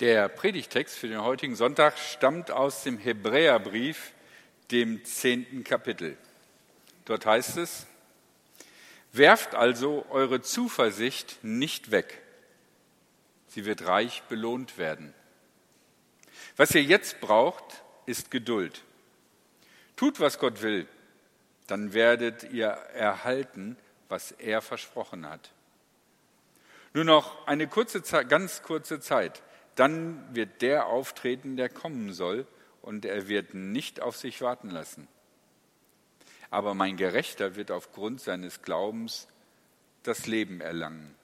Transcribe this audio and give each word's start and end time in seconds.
Der 0.00 0.28
Predigtext 0.28 0.98
für 0.98 1.06
den 1.06 1.22
heutigen 1.22 1.54
Sonntag 1.54 1.96
stammt 1.98 2.50
aus 2.50 2.82
dem 2.82 2.98
Hebräerbrief, 2.98 4.12
dem 4.72 5.04
zehnten 5.04 5.62
Kapitel. 5.62 6.16
Dort 7.04 7.26
heißt 7.26 7.58
es, 7.58 7.86
Werft 9.12 9.54
also 9.54 10.04
eure 10.10 10.42
Zuversicht 10.42 11.38
nicht 11.42 11.92
weg. 11.92 12.20
Sie 13.46 13.64
wird 13.64 13.86
reich 13.86 14.24
belohnt 14.24 14.78
werden. 14.78 15.14
Was 16.56 16.74
ihr 16.74 16.82
jetzt 16.82 17.20
braucht, 17.20 17.84
ist 18.06 18.32
Geduld. 18.32 18.82
Tut, 19.94 20.18
was 20.18 20.40
Gott 20.40 20.62
will, 20.62 20.88
dann 21.68 21.92
werdet 21.92 22.42
ihr 22.52 22.66
erhalten, 22.66 23.76
was 24.08 24.32
er 24.32 24.60
versprochen 24.60 25.30
hat. 25.30 25.52
Nur 26.92 27.04
noch 27.04 27.46
eine 27.46 27.68
kurze 27.68 28.02
Zeit, 28.02 28.28
ganz 28.28 28.64
kurze 28.64 28.98
Zeit 28.98 29.40
dann 29.74 30.22
wird 30.34 30.62
der 30.62 30.86
auftreten, 30.86 31.56
der 31.56 31.68
kommen 31.68 32.12
soll, 32.12 32.46
und 32.82 33.06
er 33.06 33.28
wird 33.28 33.54
nicht 33.54 34.00
auf 34.00 34.16
sich 34.16 34.42
warten 34.42 34.68
lassen. 34.68 35.08
Aber 36.50 36.74
mein 36.74 36.96
Gerechter 36.96 37.56
wird 37.56 37.70
aufgrund 37.70 38.20
seines 38.20 38.60
Glaubens 38.60 39.26
das 40.02 40.26
Leben 40.26 40.60
erlangen. 40.60 41.14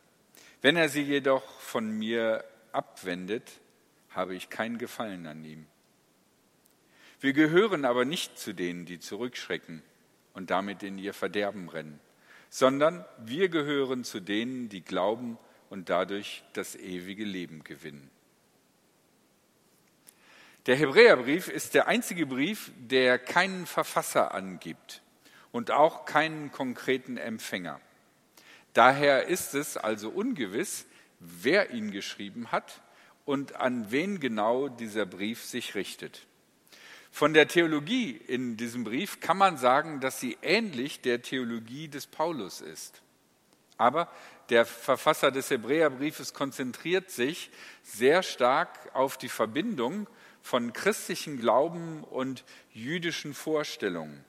Wenn 0.63 0.77
er 0.77 0.89
sie 0.89 1.03
jedoch 1.03 1.45
von 1.61 1.91
mir 1.91 2.45
abwendet, 2.73 3.61
habe 4.11 4.35
ich 4.35 4.49
kein 4.49 4.79
Gefallen 4.79 5.27
an 5.27 5.45
ihm. 5.45 5.67
Wir 7.21 7.35
gehören 7.35 7.85
aber 7.85 8.07
nicht 8.07 8.39
zu 8.39 8.55
denen, 8.55 8.87
die 8.87 8.99
zurückschrecken 8.99 9.83
und 10.33 10.51
damit 10.51 10.83
in 10.83 10.99
ihr 10.99 11.13
Verderben 11.13 11.69
rennen, 11.69 12.01
sondern 12.49 13.05
wir 13.19 13.51
gehören 13.51 14.05
zu 14.05 14.21
denen, 14.21 14.71
die 14.71 14.81
glauben 14.81 15.39
und 15.69 15.91
dadurch 15.91 16.43
das 16.55 16.75
ewige 16.75 17.25
Leben 17.25 17.63
gewinnen. 17.63 18.11
Der 20.67 20.77
Hebräerbrief 20.77 21.49
ist 21.49 21.75
der 21.75 21.89
einzige 21.89 22.27
Brief, 22.27 22.71
der 22.77 23.19
keinen 23.19 23.67
Verfasser 23.67 24.35
angibt 24.35 25.03
und 25.53 25.71
auch 25.71 26.05
keinen 26.05 26.53
konkreten 26.53 27.17
Empfänger. 27.17 27.81
Daher 28.75 29.27
ist 29.27 29.55
es 29.55 29.77
also 29.77 30.11
ungewiss, 30.11 30.87
wer 31.19 31.71
ihn 31.71 31.91
geschrieben 31.91 32.53
hat 32.53 32.83
und 33.25 33.57
an 33.57 33.91
wen 33.91 34.21
genau 34.21 34.69
dieser 34.69 35.07
Brief 35.07 35.45
sich 35.45 35.75
richtet. 35.75 36.27
Von 37.11 37.35
der 37.35 37.49
Theologie 37.49 38.13
in 38.13 38.57
diesem 38.57 38.85
Brief 38.85 39.21
kann 39.21 39.39
man 39.39 39.57
sagen, 39.57 40.01
dass 40.01 40.21
sie 40.21 40.37
ähnlich 40.43 41.01
der 41.01 41.23
Theologie 41.23 41.89
des 41.89 42.07
Paulus 42.07 42.61
ist. 42.61 43.03
Aber 43.77 44.09
der 44.51 44.67
Verfasser 44.67 45.31
des 45.31 45.51
Hebräerbriefes 45.51 46.35
konzentriert 46.35 47.11
sich 47.11 47.51
sehr 47.83 48.23
stark 48.23 48.95
auf 48.95 49.17
die 49.17 49.29
Verbindung 49.29 50.07
von 50.43 50.73
christlichen 50.73 51.39
Glauben 51.39 52.05
und 52.05 52.45
jüdischen 52.73 53.35
Vorstellungen. 53.35 54.25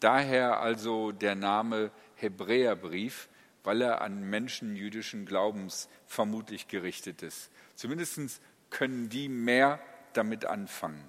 Daher 0.00 0.60
also 0.60 1.12
der 1.12 1.34
Name 1.34 1.90
Hebräerbrief, 2.16 3.28
weil 3.62 3.80
er 3.80 4.02
an 4.02 4.28
Menschen 4.28 4.76
jüdischen 4.76 5.24
Glaubens 5.24 5.88
vermutlich 6.06 6.68
gerichtet 6.68 7.22
ist. 7.22 7.50
Zumindest 7.74 8.40
können 8.70 9.08
die 9.08 9.28
mehr 9.28 9.80
damit 10.12 10.44
anfangen. 10.44 11.02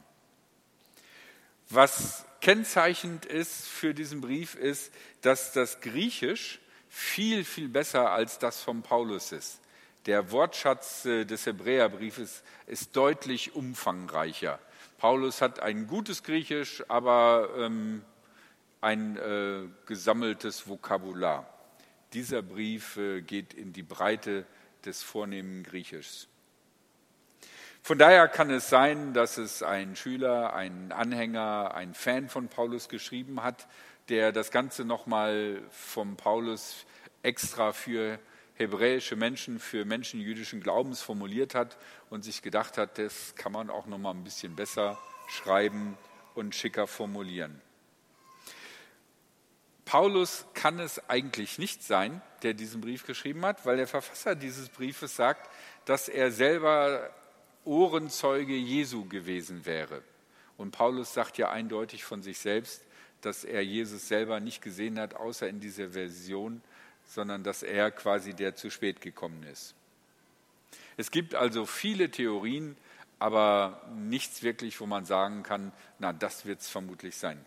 Was 1.70 2.26
kennzeichnend 2.42 3.26
ist 3.26 3.66
für 3.66 3.94
diesen 3.94 4.22
Brief 4.22 4.56
ist, 4.56 4.94
dass 5.22 5.52
das 5.52 5.82
Griechisch 5.82 6.60
viel, 6.90 7.44
viel 7.44 7.68
besser 7.68 8.12
als 8.12 8.40
das 8.40 8.62
von 8.62 8.84
Paulus 8.84 9.32
ist. 9.32 9.60
Der 10.06 10.32
Wortschatz 10.32 11.06
äh, 11.06 11.26
des 11.26 11.46
Hebräerbriefes 11.48 12.44
ist 12.68 12.96
deutlich 12.96 13.56
umfangreicher. 13.56 14.60
Paulus 15.00 15.42
hat 15.42 15.60
ein 15.60 15.88
gutes 15.88 16.22
Griechisch, 16.22 16.84
aber 16.88 17.50
ähm, 17.58 18.04
ein 18.82 19.18
äh, 19.18 19.64
gesammeltes 19.88 20.68
Vokabular. 20.68 21.50
Dieser 22.14 22.44
Brief 22.44 22.98
äh, 22.98 23.22
geht 23.22 23.56
in 23.56 23.74
die 23.74 23.84
Breite 23.84 24.46
des 24.86 25.02
vornehmen 25.02 25.64
Griechischs. 25.64 26.28
Von 27.82 27.98
daher 27.98 28.28
kann 28.28 28.52
es 28.52 28.70
sein, 28.70 29.14
dass 29.14 29.38
es 29.38 29.64
ein 29.64 29.96
Schüler, 29.96 30.54
ein 30.54 30.92
Anhänger, 30.92 31.74
ein 31.74 31.96
Fan 31.96 32.30
von 32.30 32.48
Paulus 32.48 32.90
geschrieben 32.90 33.42
hat, 33.42 33.68
der 34.10 34.32
das 34.32 34.52
Ganze 34.52 34.86
nochmal 34.86 35.62
vom 35.72 36.16
Paulus 36.16 36.86
extra 37.24 37.74
für 37.74 38.20
hebräische 38.56 39.16
Menschen 39.16 39.60
für 39.60 39.86
Menschen 39.86 40.20
jüdischen 40.20 40.62
Glaubens 40.62 41.02
formuliert 41.02 41.56
hat 41.56 41.78
und 42.10 42.24
sich 42.24 42.42
gedacht 42.42 42.78
hat, 42.78 42.98
das 42.98 43.36
kann 43.36 43.52
man 43.52 43.70
auch 43.70 43.86
noch 43.86 43.98
mal 43.98 44.12
ein 44.12 44.24
bisschen 44.24 44.56
besser 44.56 44.98
schreiben 45.28 45.98
und 46.34 46.56
schicker 46.56 46.88
formulieren. 46.88 47.62
Paulus 49.84 50.46
kann 50.54 50.80
es 50.80 51.10
eigentlich 51.10 51.60
nicht 51.60 51.84
sein, 51.84 52.22
der 52.42 52.54
diesen 52.54 52.82
Brief 52.82 53.06
geschrieben 53.06 53.46
hat, 53.46 53.66
weil 53.66 53.78
der 53.78 53.88
Verfasser 53.88 54.36
dieses 54.36 54.70
Briefes 54.70 55.16
sagt, 55.16 55.50
dass 55.86 56.10
er 56.10 56.32
selber 56.32 57.12
Ohrenzeuge 57.66 58.56
Jesu 58.56 59.06
gewesen 59.06 59.66
wäre. 59.66 60.02
Und 60.58 60.72
Paulus 60.72 61.14
sagt 61.14 61.38
ja 61.38 61.50
eindeutig 61.50 62.04
von 62.04 62.24
sich 62.24 62.40
selbst, 62.40 62.84
dass 63.22 63.44
er 63.44 63.62
Jesus 63.62 64.08
selber 64.08 64.40
nicht 64.40 64.62
gesehen 64.62 65.00
hat, 65.00 65.16
außer 65.16 65.48
in 65.48 65.60
dieser 65.60 65.92
Version 65.92 66.62
sondern 67.08 67.44
dass 67.44 67.64
er 67.64 67.92
quasi 67.92 68.34
der 68.34 68.56
zu 68.56 68.70
spät 68.70 69.02
gekommen 69.02 69.44
ist. 69.44 69.76
Es 70.98 71.12
gibt 71.12 71.36
also 71.36 71.66
viele 71.66 72.10
Theorien, 72.10 72.78
aber 73.20 73.82
nichts 73.96 74.44
wirklich, 74.44 74.80
wo 74.80 74.86
man 74.86 75.06
sagen 75.06 75.44
kann, 75.44 75.72
na, 76.00 76.14
das 76.14 76.46
wird 76.46 76.62
es 76.62 76.70
vermutlich 76.70 77.18
sein. 77.18 77.44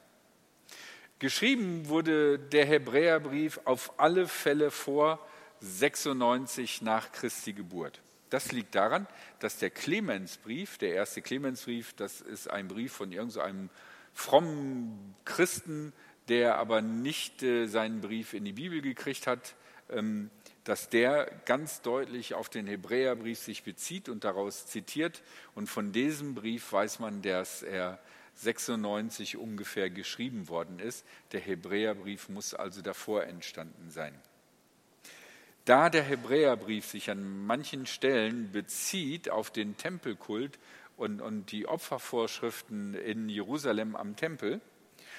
Geschrieben 1.19 1.89
wurde 1.89 2.39
der 2.39 2.65
Hebräerbrief 2.65 3.61
auf 3.65 3.99
alle 3.99 4.29
Fälle 4.29 4.71
vor 4.71 5.19
96 5.61 6.83
nach 6.83 7.11
Christi 7.13 7.53
Geburt. 7.53 8.01
Das 8.31 8.53
liegt 8.53 8.75
daran, 8.75 9.07
dass 9.41 9.59
der 9.59 9.71
Clemensbrief, 9.71 10.79
der 10.79 10.95
erste 10.95 11.23
Clemensbrief, 11.23 11.95
das 11.95 12.21
ist 12.21 12.49
ein 12.49 12.69
Brief 12.69 12.93
von 12.93 13.11
irgendeinem 13.11 13.71
frommen 14.15 15.17
Christen, 15.25 15.93
der 16.29 16.59
aber 16.59 16.83
nicht 16.83 17.43
äh, 17.43 17.67
seinen 17.67 18.01
Brief 18.01 18.35
in 18.35 18.45
die 18.45 18.53
Bibel 18.53 18.81
gekriegt 18.83 19.27
hat, 19.27 19.55
ähm, 19.91 20.31
dass 20.65 20.91
der 20.91 21.31
ganz 21.47 21.81
deutlich 21.81 22.35
auf 22.35 22.49
den 22.51 22.67
Hebräerbrief 22.67 23.39
sich 23.39 23.63
bezieht 23.63 24.09
und 24.09 24.25
daraus 24.25 24.67
zitiert. 24.67 25.23
Und 25.55 25.69
von 25.69 25.93
diesem 25.93 26.35
Brief 26.35 26.73
weiß 26.73 26.99
man, 26.99 27.23
dass 27.23 27.63
er 27.63 27.99
96 28.35 29.37
ungefähr 29.37 29.89
geschrieben 29.89 30.49
worden 30.49 30.79
ist. 30.79 31.07
Der 31.33 31.41
Hebräerbrief 31.41 32.29
muss 32.29 32.55
also 32.55 32.83
davor 32.83 33.25
entstanden 33.25 33.91
sein. 33.91 34.15
Da 35.65 35.91
der 35.91 36.03
Hebräerbrief 36.03 36.87
sich 36.87 37.11
an 37.11 37.47
manchen 37.47 37.87
Stellen 37.87 38.53
bezieht 38.53 39.31
auf 39.31 39.51
den 39.51 39.77
Tempelkult 39.77 40.59
und, 40.97 41.21
und 41.21 41.51
die 41.53 41.67
Opfervorschriften 41.67 42.95
in 42.95 43.29
Jerusalem 43.29 43.97
am 43.97 44.17
Tempel, 44.17 44.61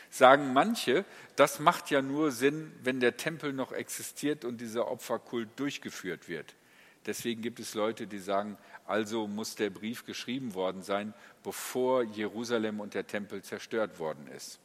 sagen 0.09 0.53
manche, 0.53 1.05
das 1.35 1.59
macht 1.59 1.91
ja 1.91 2.01
nur 2.01 2.31
Sinn, 2.31 2.71
wenn 2.83 2.99
der 2.99 3.17
Tempel 3.17 3.53
noch 3.53 3.71
existiert 3.71 4.45
und 4.45 4.59
dieser 4.59 4.89
Opferkult 4.89 5.49
durchgeführt 5.57 6.27
wird. 6.27 6.55
Deswegen 7.05 7.41
gibt 7.41 7.59
es 7.59 7.73
Leute, 7.75 8.07
die 8.07 8.19
sagen, 8.19 8.57
also 8.85 9.27
muss 9.27 9.55
der 9.55 9.69
Brief 9.69 10.05
geschrieben 10.05 10.53
worden 10.53 10.81
sein, 10.81 11.13
bevor 11.43 12.03
Jerusalem 12.03 12.79
und 12.79 12.93
der 12.93 13.07
Tempel 13.07 13.41
zerstört 13.41 13.99
worden 13.99 14.27
ist. 14.27 14.59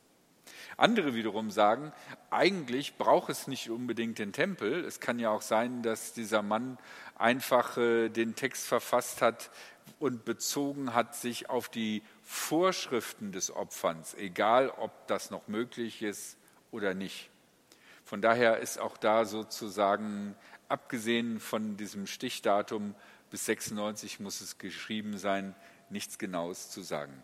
Andere 0.76 1.14
wiederum 1.14 1.50
sagen, 1.50 1.92
eigentlich 2.30 2.96
braucht 2.96 3.30
es 3.30 3.46
nicht 3.46 3.70
unbedingt 3.70 4.18
den 4.18 4.32
Tempel. 4.32 4.84
Es 4.84 5.00
kann 5.00 5.18
ja 5.18 5.30
auch 5.30 5.42
sein, 5.42 5.82
dass 5.82 6.12
dieser 6.12 6.42
Mann 6.42 6.78
einfach 7.16 7.78
äh, 7.78 8.08
den 8.08 8.34
Text 8.34 8.66
verfasst 8.66 9.22
hat 9.22 9.50
und 9.98 10.24
bezogen 10.24 10.94
hat 10.94 11.14
sich 11.14 11.48
auf 11.48 11.68
die 11.68 12.02
Vorschriften 12.24 13.32
des 13.32 13.50
Opferns, 13.50 14.14
egal 14.14 14.70
ob 14.70 15.06
das 15.06 15.30
noch 15.30 15.46
möglich 15.46 16.02
ist 16.02 16.38
oder 16.70 16.94
nicht. 16.94 17.30
Von 18.04 18.22
daher 18.22 18.58
ist 18.58 18.78
auch 18.78 18.96
da 18.96 19.24
sozusagen, 19.26 20.34
abgesehen 20.68 21.38
von 21.38 21.76
diesem 21.76 22.06
Stichdatum, 22.06 22.94
bis 23.30 23.44
96 23.46 24.20
muss 24.20 24.40
es 24.40 24.58
geschrieben 24.58 25.18
sein, 25.18 25.54
nichts 25.90 26.18
Genaues 26.18 26.70
zu 26.70 26.82
sagen. 26.82 27.22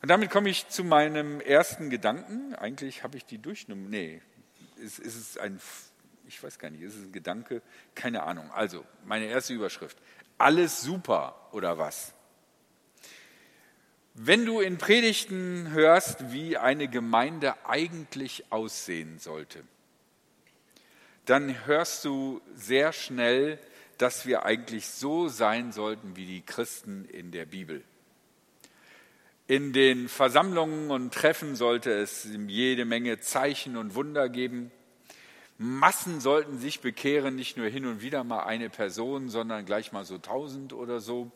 Und 0.00 0.08
damit 0.08 0.30
komme 0.30 0.48
ich 0.48 0.68
zu 0.68 0.84
meinem 0.84 1.40
ersten 1.40 1.90
Gedanken. 1.90 2.54
Eigentlich 2.54 3.02
habe 3.02 3.16
ich 3.16 3.24
die 3.24 3.38
durchgenommen. 3.38 3.90
Nee, 3.90 4.22
ist, 4.76 5.00
ist 5.00 5.16
es 5.16 5.38
ein, 5.38 5.60
ich 6.28 6.40
weiß 6.40 6.60
gar 6.60 6.70
nicht, 6.70 6.82
ist 6.82 6.94
es 6.94 7.06
ein 7.06 7.12
Gedanke? 7.12 7.62
Keine 7.96 8.22
Ahnung. 8.22 8.50
Also, 8.52 8.84
meine 9.04 9.26
erste 9.26 9.54
Überschrift 9.54 9.98
alles 10.38 10.80
super 10.80 11.48
oder 11.52 11.78
was? 11.78 12.14
Wenn 14.14 14.46
du 14.46 14.60
in 14.60 14.78
Predigten 14.78 15.70
hörst, 15.70 16.32
wie 16.32 16.56
eine 16.56 16.88
Gemeinde 16.88 17.54
eigentlich 17.66 18.50
aussehen 18.50 19.18
sollte, 19.18 19.62
dann 21.24 21.66
hörst 21.66 22.04
du 22.04 22.40
sehr 22.54 22.92
schnell, 22.92 23.58
dass 23.98 24.26
wir 24.26 24.44
eigentlich 24.44 24.88
so 24.88 25.28
sein 25.28 25.72
sollten 25.72 26.16
wie 26.16 26.26
die 26.26 26.42
Christen 26.42 27.04
in 27.04 27.30
der 27.30 27.44
Bibel. 27.46 27.84
In 29.46 29.72
den 29.72 30.08
Versammlungen 30.08 30.90
und 30.90 31.14
Treffen 31.14 31.54
sollte 31.56 31.92
es 31.92 32.28
jede 32.48 32.84
Menge 32.84 33.20
Zeichen 33.20 33.76
und 33.76 33.94
Wunder 33.94 34.28
geben. 34.28 34.70
Massen 35.58 36.20
sollten 36.20 36.58
sich 36.58 36.80
bekehren, 36.80 37.34
nicht 37.34 37.56
nur 37.56 37.66
hin 37.66 37.84
und 37.84 38.00
wieder 38.00 38.22
mal 38.22 38.44
eine 38.44 38.70
Person, 38.70 39.28
sondern 39.28 39.66
gleich 39.66 39.90
mal 39.90 40.04
so 40.04 40.16
tausend 40.18 40.72
oder 40.72 41.00
so. 41.00 41.32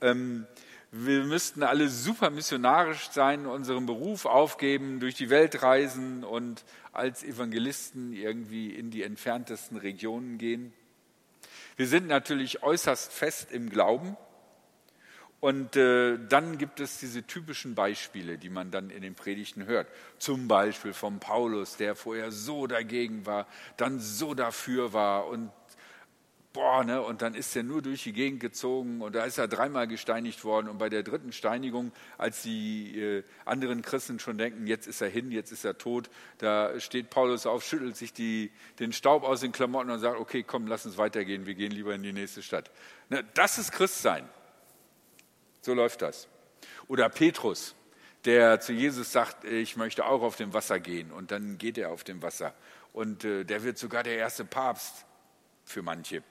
Ähm, 0.00 0.46
wir 0.92 1.24
müssten 1.24 1.64
alle 1.64 1.88
super 1.88 2.30
missionarisch 2.30 3.10
sein, 3.10 3.46
unseren 3.46 3.86
Beruf 3.86 4.26
aufgeben, 4.26 5.00
durch 5.00 5.16
die 5.16 5.30
Welt 5.30 5.62
reisen 5.62 6.22
und 6.22 6.64
als 6.92 7.24
Evangelisten 7.24 8.12
irgendwie 8.12 8.70
in 8.70 8.90
die 8.90 9.02
entferntesten 9.02 9.76
Regionen 9.76 10.38
gehen. 10.38 10.72
Wir 11.76 11.88
sind 11.88 12.06
natürlich 12.06 12.62
äußerst 12.62 13.12
fest 13.12 13.50
im 13.50 13.70
Glauben. 13.70 14.16
Und 15.42 15.74
äh, 15.74 16.20
dann 16.28 16.56
gibt 16.56 16.78
es 16.78 17.00
diese 17.00 17.24
typischen 17.24 17.74
Beispiele, 17.74 18.38
die 18.38 18.48
man 18.48 18.70
dann 18.70 18.90
in 18.90 19.02
den 19.02 19.16
Predigten 19.16 19.66
hört. 19.66 19.88
Zum 20.18 20.46
Beispiel 20.46 20.92
vom 20.92 21.18
Paulus, 21.18 21.76
der 21.76 21.96
vorher 21.96 22.30
so 22.30 22.68
dagegen 22.68 23.26
war, 23.26 23.48
dann 23.76 23.98
so 23.98 24.34
dafür 24.34 24.92
war 24.92 25.26
und 25.26 25.50
boah, 26.52 26.84
ne, 26.84 27.02
und 27.02 27.22
dann 27.22 27.34
ist 27.34 27.56
er 27.56 27.64
nur 27.64 27.82
durch 27.82 28.04
die 28.04 28.12
Gegend 28.12 28.38
gezogen 28.38 29.00
und 29.00 29.16
da 29.16 29.24
ist 29.24 29.36
er 29.36 29.48
dreimal 29.48 29.88
gesteinigt 29.88 30.44
worden 30.44 30.68
und 30.68 30.78
bei 30.78 30.88
der 30.88 31.02
dritten 31.02 31.32
Steinigung, 31.32 31.90
als 32.18 32.42
die 32.42 33.00
äh, 33.00 33.24
anderen 33.44 33.82
Christen 33.82 34.20
schon 34.20 34.38
denken, 34.38 34.68
jetzt 34.68 34.86
ist 34.86 35.00
er 35.00 35.08
hin, 35.08 35.32
jetzt 35.32 35.50
ist 35.50 35.64
er 35.64 35.76
tot, 35.76 36.08
da 36.38 36.78
steht 36.78 37.10
Paulus 37.10 37.46
auf, 37.46 37.64
schüttelt 37.64 37.96
sich 37.96 38.12
die, 38.12 38.52
den 38.78 38.92
Staub 38.92 39.24
aus 39.24 39.40
den 39.40 39.50
Klamotten 39.50 39.90
und 39.90 39.98
sagt, 39.98 40.20
okay, 40.20 40.44
komm, 40.44 40.68
lass 40.68 40.86
uns 40.86 40.98
weitergehen, 40.98 41.46
wir 41.46 41.56
gehen 41.56 41.72
lieber 41.72 41.96
in 41.96 42.04
die 42.04 42.12
nächste 42.12 42.42
Stadt. 42.42 42.70
Ne, 43.08 43.24
das 43.34 43.58
ist 43.58 43.72
Christsein. 43.72 44.28
So 45.62 45.74
läuft 45.74 46.02
das. 46.02 46.28
Oder 46.88 47.08
Petrus, 47.08 47.74
der 48.24 48.60
zu 48.60 48.72
Jesus 48.72 49.12
sagt, 49.12 49.44
ich 49.44 49.76
möchte 49.76 50.04
auch 50.04 50.22
auf 50.22 50.36
dem 50.36 50.52
Wasser 50.52 50.80
gehen 50.80 51.10
und 51.10 51.30
dann 51.30 51.56
geht 51.56 51.78
er 51.78 51.90
auf 51.90 52.04
dem 52.04 52.20
Wasser 52.22 52.54
und 52.92 53.24
äh, 53.24 53.44
der 53.44 53.62
wird 53.64 53.78
sogar 53.78 54.02
der 54.02 54.16
erste 54.16 54.44
Papst 54.44 55.06
für 55.64 55.82
manche. 55.82 56.22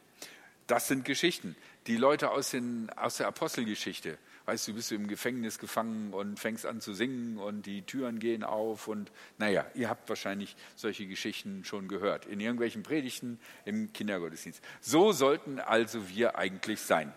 Das 0.68 0.88
sind 0.88 1.06
Geschichten. 1.06 1.56
Die 1.88 1.98
Leute 1.98 2.30
aus, 2.30 2.52
den, 2.52 2.90
aus 2.96 3.18
der 3.18 3.28
Apostelgeschichte. 3.28 4.18
Weißt 4.46 4.68
du, 4.68 4.74
bist 4.74 4.92
du 4.92 4.96
im 4.96 5.08
Gefängnis 5.08 5.60
gefangen 5.60 6.14
und 6.14 6.40
fängst 6.40 6.66
an 6.66 6.82
zu 6.82 6.94
singen 6.94 7.38
und 7.38 7.66
die 7.66 7.84
Türen 7.84 8.20
gehen 8.20 8.44
auf 8.44 8.88
und 8.88 9.12
naja, 9.38 9.66
ihr 9.76 9.90
habt 9.90 10.10
wahrscheinlich 10.10 10.56
solche 10.76 11.08
Geschichten 11.08 11.64
schon 11.64 11.88
gehört. 11.88 12.26
In 12.26 12.40
irgendwelchen 12.40 12.84
Predigten 12.84 13.40
im 13.66 13.94
Kindergottesdienst. 13.94 14.62
So 14.82 15.12
sollten 15.12 15.60
also 15.60 16.10
wir 16.10 16.38
eigentlich 16.38 16.82
sein. 16.82 17.14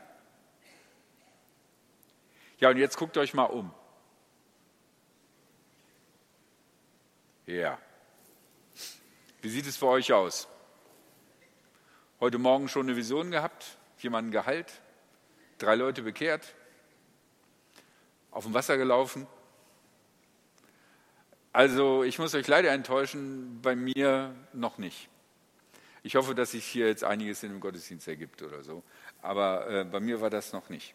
Ja, 2.58 2.70
und 2.70 2.76
jetzt 2.76 2.96
guckt 2.96 3.16
euch 3.16 3.34
mal 3.34 3.44
um. 3.44 3.72
Ja. 7.46 7.78
Wie 9.42 9.50
sieht 9.50 9.66
es 9.66 9.76
für 9.76 9.88
euch 9.88 10.12
aus? 10.12 10.48
Heute 12.20 12.38
Morgen 12.38 12.68
schon 12.68 12.86
eine 12.86 12.96
Vision 12.96 13.30
gehabt, 13.30 13.76
jemanden 13.98 14.30
geheilt, 14.30 14.80
drei 15.58 15.74
Leute 15.74 16.02
bekehrt, 16.02 16.54
auf 18.30 18.44
dem 18.44 18.54
Wasser 18.54 18.78
gelaufen. 18.78 19.26
Also 21.52 22.02
ich 22.02 22.18
muss 22.18 22.34
euch 22.34 22.46
leider 22.46 22.70
enttäuschen, 22.70 23.60
bei 23.60 23.76
mir 23.76 24.34
noch 24.52 24.78
nicht. 24.78 25.08
Ich 26.02 26.16
hoffe, 26.16 26.34
dass 26.34 26.52
sich 26.52 26.64
hier 26.64 26.86
jetzt 26.86 27.04
einiges 27.04 27.42
in 27.42 27.50
dem 27.50 27.60
Gottesdienst 27.60 28.08
ergibt 28.08 28.42
oder 28.42 28.62
so, 28.62 28.82
aber 29.20 29.68
äh, 29.68 29.84
bei 29.84 30.00
mir 30.00 30.20
war 30.20 30.30
das 30.30 30.52
noch 30.52 30.68
nicht. 30.68 30.94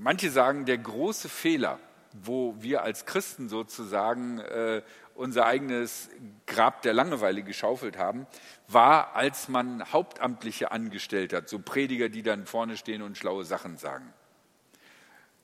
Manche 0.00 0.30
sagen, 0.30 0.64
der 0.64 0.78
große 0.78 1.28
Fehler, 1.28 1.80
wo 2.12 2.54
wir 2.60 2.84
als 2.84 3.04
Christen 3.04 3.48
sozusagen 3.48 4.38
äh, 4.38 4.82
unser 5.16 5.44
eigenes 5.46 6.08
Grab 6.46 6.82
der 6.82 6.94
Langeweile 6.94 7.42
geschaufelt 7.42 7.98
haben, 7.98 8.28
war, 8.68 9.16
als 9.16 9.48
man 9.48 9.92
Hauptamtliche 9.92 10.70
angestellt 10.70 11.32
hat, 11.32 11.48
so 11.48 11.58
Prediger, 11.58 12.08
die 12.08 12.22
dann 12.22 12.46
vorne 12.46 12.76
stehen 12.76 13.02
und 13.02 13.18
schlaue 13.18 13.44
Sachen 13.44 13.76
sagen. 13.76 14.14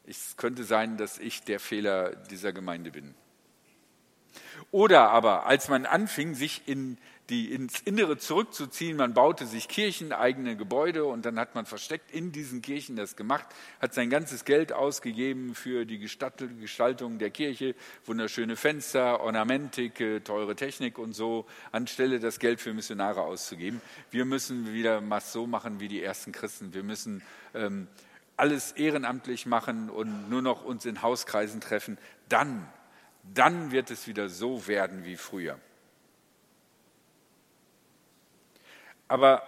Es 0.07 0.37
könnte 0.37 0.63
sein, 0.63 0.99
dass 0.99 1.19
ich 1.19 1.43
der 1.43 1.59
Fehler 1.59 2.15
dieser 2.15 2.53
Gemeinde 2.53 2.93
bin. 2.93 3.17
Oder 4.71 5.11
aber, 5.11 5.47
als 5.47 5.69
man 5.69 5.85
anfing, 5.85 6.35
sich 6.37 6.69
in 6.69 6.97
die 7.31 7.53
ins 7.53 7.81
Innere 7.81 8.19
zurückzuziehen. 8.19 8.97
Man 8.97 9.15
baute 9.15 9.47
sich 9.47 9.69
Kirchen, 9.69 10.13
eigene 10.13 10.57
Gebäude 10.57 11.05
und 11.05 11.25
dann 11.25 11.39
hat 11.39 11.55
man 11.55 11.65
versteckt 11.65 12.11
in 12.11 12.33
diesen 12.33 12.61
Kirchen 12.61 12.97
das 12.97 13.17
gemacht, 13.17 13.47
hat 13.81 13.95
sein 13.95 14.11
ganzes 14.11 14.45
Geld 14.45 14.73
ausgegeben 14.73 15.55
für 15.55 15.87
die 15.87 15.99
Gestaltung 15.99 17.19
der 17.19 17.31
Kirche, 17.31 17.75
wunderschöne 18.05 18.57
Fenster, 18.57 19.21
Ornamentik, 19.21 20.01
äh, 20.01 20.21
teure 20.21 20.55
Technik 20.55 20.99
und 20.99 21.15
so, 21.15 21.47
anstelle 21.73 22.21
das 22.21 22.39
Geld 22.39 22.61
für 22.61 22.75
Missionare 22.75 23.23
auszugeben. 23.23 23.81
Wir 24.11 24.25
müssen 24.25 24.73
wieder 24.73 25.01
mal 25.01 25.21
so 25.21 25.47
machen 25.47 25.81
wie 25.81 25.89
die 25.89 26.03
ersten 26.03 26.33
Christen. 26.33 26.75
Wir 26.75 26.83
müssen 26.83 27.23
ähm, 27.55 27.89
alles 28.37 28.73
ehrenamtlich 28.73 29.47
machen 29.47 29.89
und 29.89 30.29
nur 30.29 30.43
noch 30.43 30.65
uns 30.65 30.85
in 30.85 31.01
Hauskreisen 31.01 31.61
treffen. 31.61 31.97
Dann, 32.29 32.67
dann 33.33 33.71
wird 33.71 33.91
es 33.91 34.07
wieder 34.07 34.29
so 34.29 34.67
werden 34.67 35.05
wie 35.05 35.17
früher. 35.17 35.59
Aber 39.09 39.43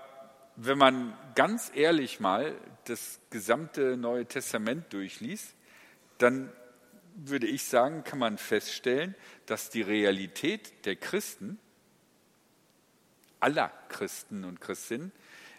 wenn 0.57 0.79
man 0.79 1.17
ganz 1.35 1.71
ehrlich 1.75 2.21
mal 2.21 2.55
das 2.85 3.21
gesamte 3.31 3.97
Neue 3.97 4.27
Testament 4.27 4.93
durchliest, 4.93 5.55
dann 6.19 6.53
würde 7.15 7.47
ich 7.47 7.65
sagen, 7.65 8.05
kann 8.05 8.19
man 8.19 8.39
feststellen, 8.39 9.15
dass 9.47 9.71
die 9.71 9.83
Realität 9.83 10.85
der 10.87 10.97
Christen, 10.97 11.59
aller 13.41 13.71
Christen 13.89 14.45
und 14.45 14.61
Christinnen, 14.61 15.13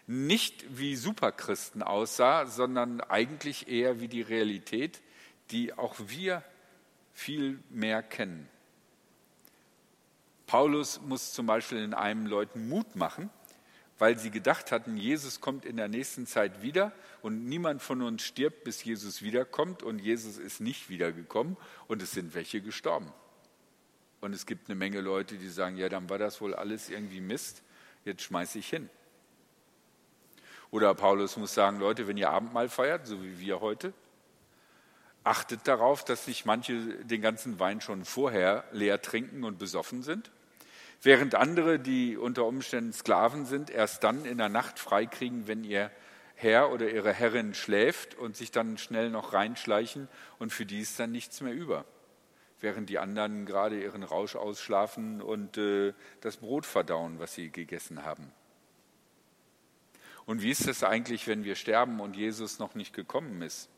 nicht 0.06 0.78
wie 0.78 0.96
Superchristen 0.96 1.82
aussah, 1.82 2.46
sondern 2.46 3.00
eigentlich 3.00 3.68
eher 3.68 4.00
wie 4.00 4.08
die 4.08 4.22
Realität, 4.22 5.02
die 5.50 5.74
auch 5.74 5.96
wir 5.98 6.42
viel 7.12 7.58
mehr 7.68 8.02
kennen. 8.02 8.48
Paulus 10.46 11.00
muss 11.02 11.32
zum 11.32 11.46
Beispiel 11.46 11.78
in 11.78 11.92
einem 11.92 12.26
Leuten 12.26 12.68
Mut 12.68 12.96
machen, 12.96 13.28
weil 13.98 14.18
sie 14.18 14.30
gedacht 14.30 14.70
hatten, 14.70 14.96
Jesus 14.96 15.40
kommt 15.40 15.64
in 15.64 15.76
der 15.76 15.88
nächsten 15.88 16.26
Zeit 16.26 16.62
wieder 16.62 16.92
und 17.20 17.44
niemand 17.46 17.82
von 17.82 18.02
uns 18.02 18.22
stirbt, 18.22 18.64
bis 18.64 18.84
Jesus 18.84 19.22
wiederkommt 19.22 19.82
und 19.82 19.98
Jesus 19.98 20.38
ist 20.38 20.60
nicht 20.60 20.88
wiedergekommen 20.88 21.56
und 21.88 22.00
es 22.02 22.12
sind 22.12 22.34
welche 22.34 22.60
gestorben. 22.60 23.12
Und 24.20 24.34
es 24.34 24.46
gibt 24.46 24.68
eine 24.68 24.76
Menge 24.76 25.00
Leute, 25.00 25.36
die 25.36 25.48
sagen, 25.48 25.76
ja, 25.76 25.88
dann 25.88 26.08
war 26.10 26.18
das 26.18 26.40
wohl 26.40 26.54
alles 26.54 26.90
irgendwie 26.90 27.20
Mist, 27.20 27.62
jetzt 28.04 28.22
schmeiße 28.22 28.58
ich 28.58 28.68
hin. 28.68 28.88
Oder 30.70 30.94
Paulus 30.94 31.36
muss 31.36 31.54
sagen, 31.54 31.78
Leute, 31.78 32.06
wenn 32.06 32.16
ihr 32.16 32.30
Abendmahl 32.30 32.68
feiert, 32.68 33.06
so 33.06 33.22
wie 33.22 33.40
wir 33.40 33.60
heute, 33.60 33.92
achtet 35.24 35.66
darauf, 35.66 36.04
dass 36.04 36.24
sich 36.24 36.44
manche 36.44 37.04
den 37.04 37.22
ganzen 37.22 37.58
Wein 37.58 37.80
schon 37.80 38.04
vorher 38.04 38.64
leer 38.72 39.02
trinken 39.02 39.44
und 39.44 39.58
besoffen 39.58 40.02
sind 40.02 40.30
während 41.02 41.34
andere, 41.34 41.78
die 41.78 42.16
unter 42.16 42.44
Umständen 42.44 42.92
Sklaven 42.92 43.46
sind, 43.46 43.70
erst 43.70 44.04
dann 44.04 44.24
in 44.24 44.38
der 44.38 44.48
Nacht 44.48 44.78
freikriegen, 44.78 45.46
wenn 45.46 45.64
ihr 45.64 45.90
Herr 46.34 46.70
oder 46.70 46.88
ihre 46.88 47.12
Herrin 47.12 47.54
schläft 47.54 48.14
und 48.14 48.36
sich 48.36 48.52
dann 48.52 48.78
schnell 48.78 49.10
noch 49.10 49.32
reinschleichen 49.32 50.08
und 50.38 50.52
für 50.52 50.66
die 50.66 50.80
ist 50.80 50.98
dann 51.00 51.10
nichts 51.10 51.40
mehr 51.40 51.52
über. 51.52 51.84
Während 52.60 52.88
die 52.88 52.98
anderen 52.98 53.46
gerade 53.46 53.80
ihren 53.80 54.02
Rausch 54.02 54.36
ausschlafen 54.36 55.20
und 55.20 55.58
äh, 55.58 55.94
das 56.20 56.38
Brot 56.38 56.66
verdauen, 56.66 57.18
was 57.18 57.34
sie 57.34 57.50
gegessen 57.50 58.04
haben. 58.04 58.32
Und 60.26 60.42
wie 60.42 60.50
ist 60.50 60.68
es 60.68 60.84
eigentlich, 60.84 61.26
wenn 61.26 61.42
wir 61.42 61.54
sterben 61.54 62.00
und 62.00 62.14
Jesus 62.14 62.58
noch 62.58 62.74
nicht 62.74 62.92
gekommen 62.92 63.42
ist? 63.42 63.68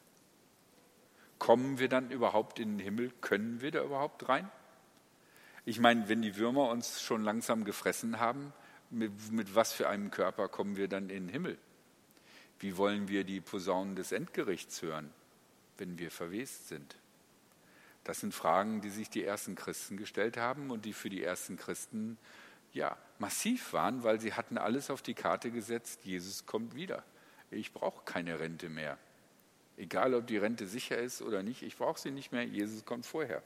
Kommen 1.38 1.78
wir 1.78 1.88
dann 1.88 2.10
überhaupt 2.10 2.58
in 2.58 2.76
den 2.76 2.84
Himmel? 2.84 3.12
Können 3.20 3.60
wir 3.62 3.70
da 3.70 3.82
überhaupt 3.82 4.28
rein? 4.28 4.50
Ich 5.70 5.78
meine, 5.78 6.08
wenn 6.08 6.20
die 6.20 6.34
Würmer 6.34 6.68
uns 6.70 7.00
schon 7.00 7.22
langsam 7.22 7.62
gefressen 7.62 8.18
haben, 8.18 8.52
mit, 8.90 9.30
mit 9.30 9.54
was 9.54 9.72
für 9.72 9.88
einem 9.88 10.10
Körper 10.10 10.48
kommen 10.48 10.74
wir 10.74 10.88
dann 10.88 11.10
in 11.10 11.26
den 11.26 11.28
Himmel? 11.28 11.58
Wie 12.58 12.76
wollen 12.76 13.06
wir 13.06 13.22
die 13.22 13.40
Posaunen 13.40 13.94
des 13.94 14.10
Endgerichts 14.10 14.82
hören, 14.82 15.12
wenn 15.78 15.96
wir 15.96 16.10
verwest 16.10 16.66
sind? 16.66 16.96
Das 18.02 18.18
sind 18.18 18.34
Fragen, 18.34 18.80
die 18.80 18.90
sich 18.90 19.10
die 19.10 19.22
ersten 19.22 19.54
Christen 19.54 19.96
gestellt 19.96 20.36
haben 20.36 20.72
und 20.72 20.86
die 20.86 20.92
für 20.92 21.08
die 21.08 21.22
ersten 21.22 21.56
Christen 21.56 22.18
ja 22.72 22.98
massiv 23.20 23.72
waren, 23.72 24.02
weil 24.02 24.20
sie 24.20 24.32
hatten 24.32 24.58
alles 24.58 24.90
auf 24.90 25.02
die 25.02 25.14
Karte 25.14 25.52
gesetzt, 25.52 26.00
Jesus 26.02 26.46
kommt 26.46 26.74
wieder. 26.74 27.04
Ich 27.52 27.72
brauche 27.72 28.04
keine 28.04 28.40
Rente 28.40 28.70
mehr. 28.70 28.98
Egal, 29.76 30.14
ob 30.14 30.26
die 30.26 30.38
Rente 30.38 30.66
sicher 30.66 30.98
ist 30.98 31.22
oder 31.22 31.44
nicht, 31.44 31.62
ich 31.62 31.76
brauche 31.76 32.00
sie 32.00 32.10
nicht 32.10 32.32
mehr, 32.32 32.42
Jesus 32.42 32.84
kommt 32.84 33.06
vorher. 33.06 33.44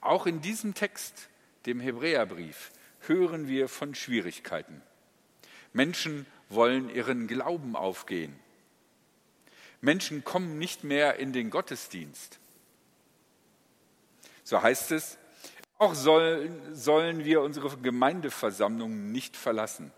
Auch 0.00 0.26
in 0.26 0.40
diesem 0.40 0.74
Text, 0.74 1.28
dem 1.66 1.80
Hebräerbrief, 1.80 2.70
hören 3.00 3.48
wir 3.48 3.68
von 3.68 3.94
Schwierigkeiten. 3.94 4.82
Menschen 5.72 6.26
wollen 6.48 6.88
ihren 6.88 7.26
Glauben 7.26 7.76
aufgehen. 7.76 8.38
Menschen 9.80 10.24
kommen 10.24 10.58
nicht 10.58 10.82
mehr 10.84 11.16
in 11.16 11.32
den 11.32 11.50
Gottesdienst. 11.50 12.38
So 14.44 14.62
heißt 14.62 14.92
es, 14.92 15.18
auch 15.78 15.94
sollen, 15.94 16.74
sollen 16.74 17.24
wir 17.24 17.42
unsere 17.42 17.76
Gemeindeversammlungen 17.76 19.12
nicht 19.12 19.36
verlassen, 19.36 19.92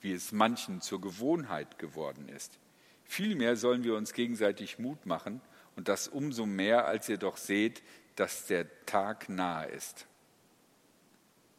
wie 0.00 0.12
es 0.12 0.30
manchen 0.30 0.80
zur 0.80 1.00
Gewohnheit 1.00 1.78
geworden 1.78 2.28
ist. 2.28 2.58
Vielmehr 3.04 3.56
sollen 3.56 3.82
wir 3.82 3.96
uns 3.96 4.12
gegenseitig 4.12 4.78
Mut 4.78 5.06
machen 5.06 5.40
und 5.74 5.88
das 5.88 6.06
umso 6.06 6.46
mehr, 6.46 6.86
als 6.86 7.08
ihr 7.08 7.18
doch 7.18 7.36
seht, 7.36 7.82
dass 8.16 8.46
der 8.46 8.66
Tag 8.86 9.28
nahe 9.28 9.68
ist. 9.68 10.06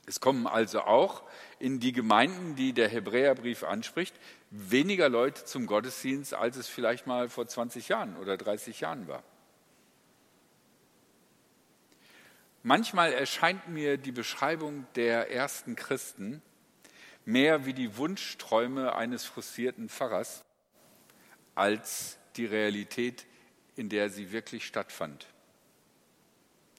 Es 0.05 0.19
kommen 0.19 0.45
also 0.45 0.81
auch 0.81 1.24
in 1.57 1.79
die 1.79 1.91
Gemeinden, 1.91 2.55
die 2.55 2.74
der 2.74 2.89
Hebräerbrief 2.89 3.63
anspricht, 3.63 4.15
weniger 4.51 5.09
Leute 5.09 5.45
zum 5.45 5.65
Gottesdienst, 5.65 6.33
als 6.33 6.57
es 6.57 6.67
vielleicht 6.67 7.07
mal 7.07 7.27
vor 7.27 7.47
20 7.47 7.89
Jahren 7.89 8.15
oder 8.17 8.38
30 8.38 8.81
Jahren 8.81 9.07
war. 9.07 9.24
Manchmal 12.62 13.13
erscheint 13.13 13.67
mir 13.67 13.97
die 13.97 14.12
Beschreibung 14.12 14.88
der 14.95 15.31
ersten 15.31 15.75
Christen 15.75 16.41
mehr 17.25 17.65
wie 17.65 17.74
die 17.74 17.97
Wunschträume 17.97 18.95
eines 18.95 19.25
frustrierten 19.25 19.89
Pfarrers 19.89 20.43
als 21.55 22.17
die 22.35 22.45
Realität, 22.45 23.25
in 23.75 23.89
der 23.89 24.09
sie 24.09 24.31
wirklich 24.31 24.65
stattfand. 24.65 25.27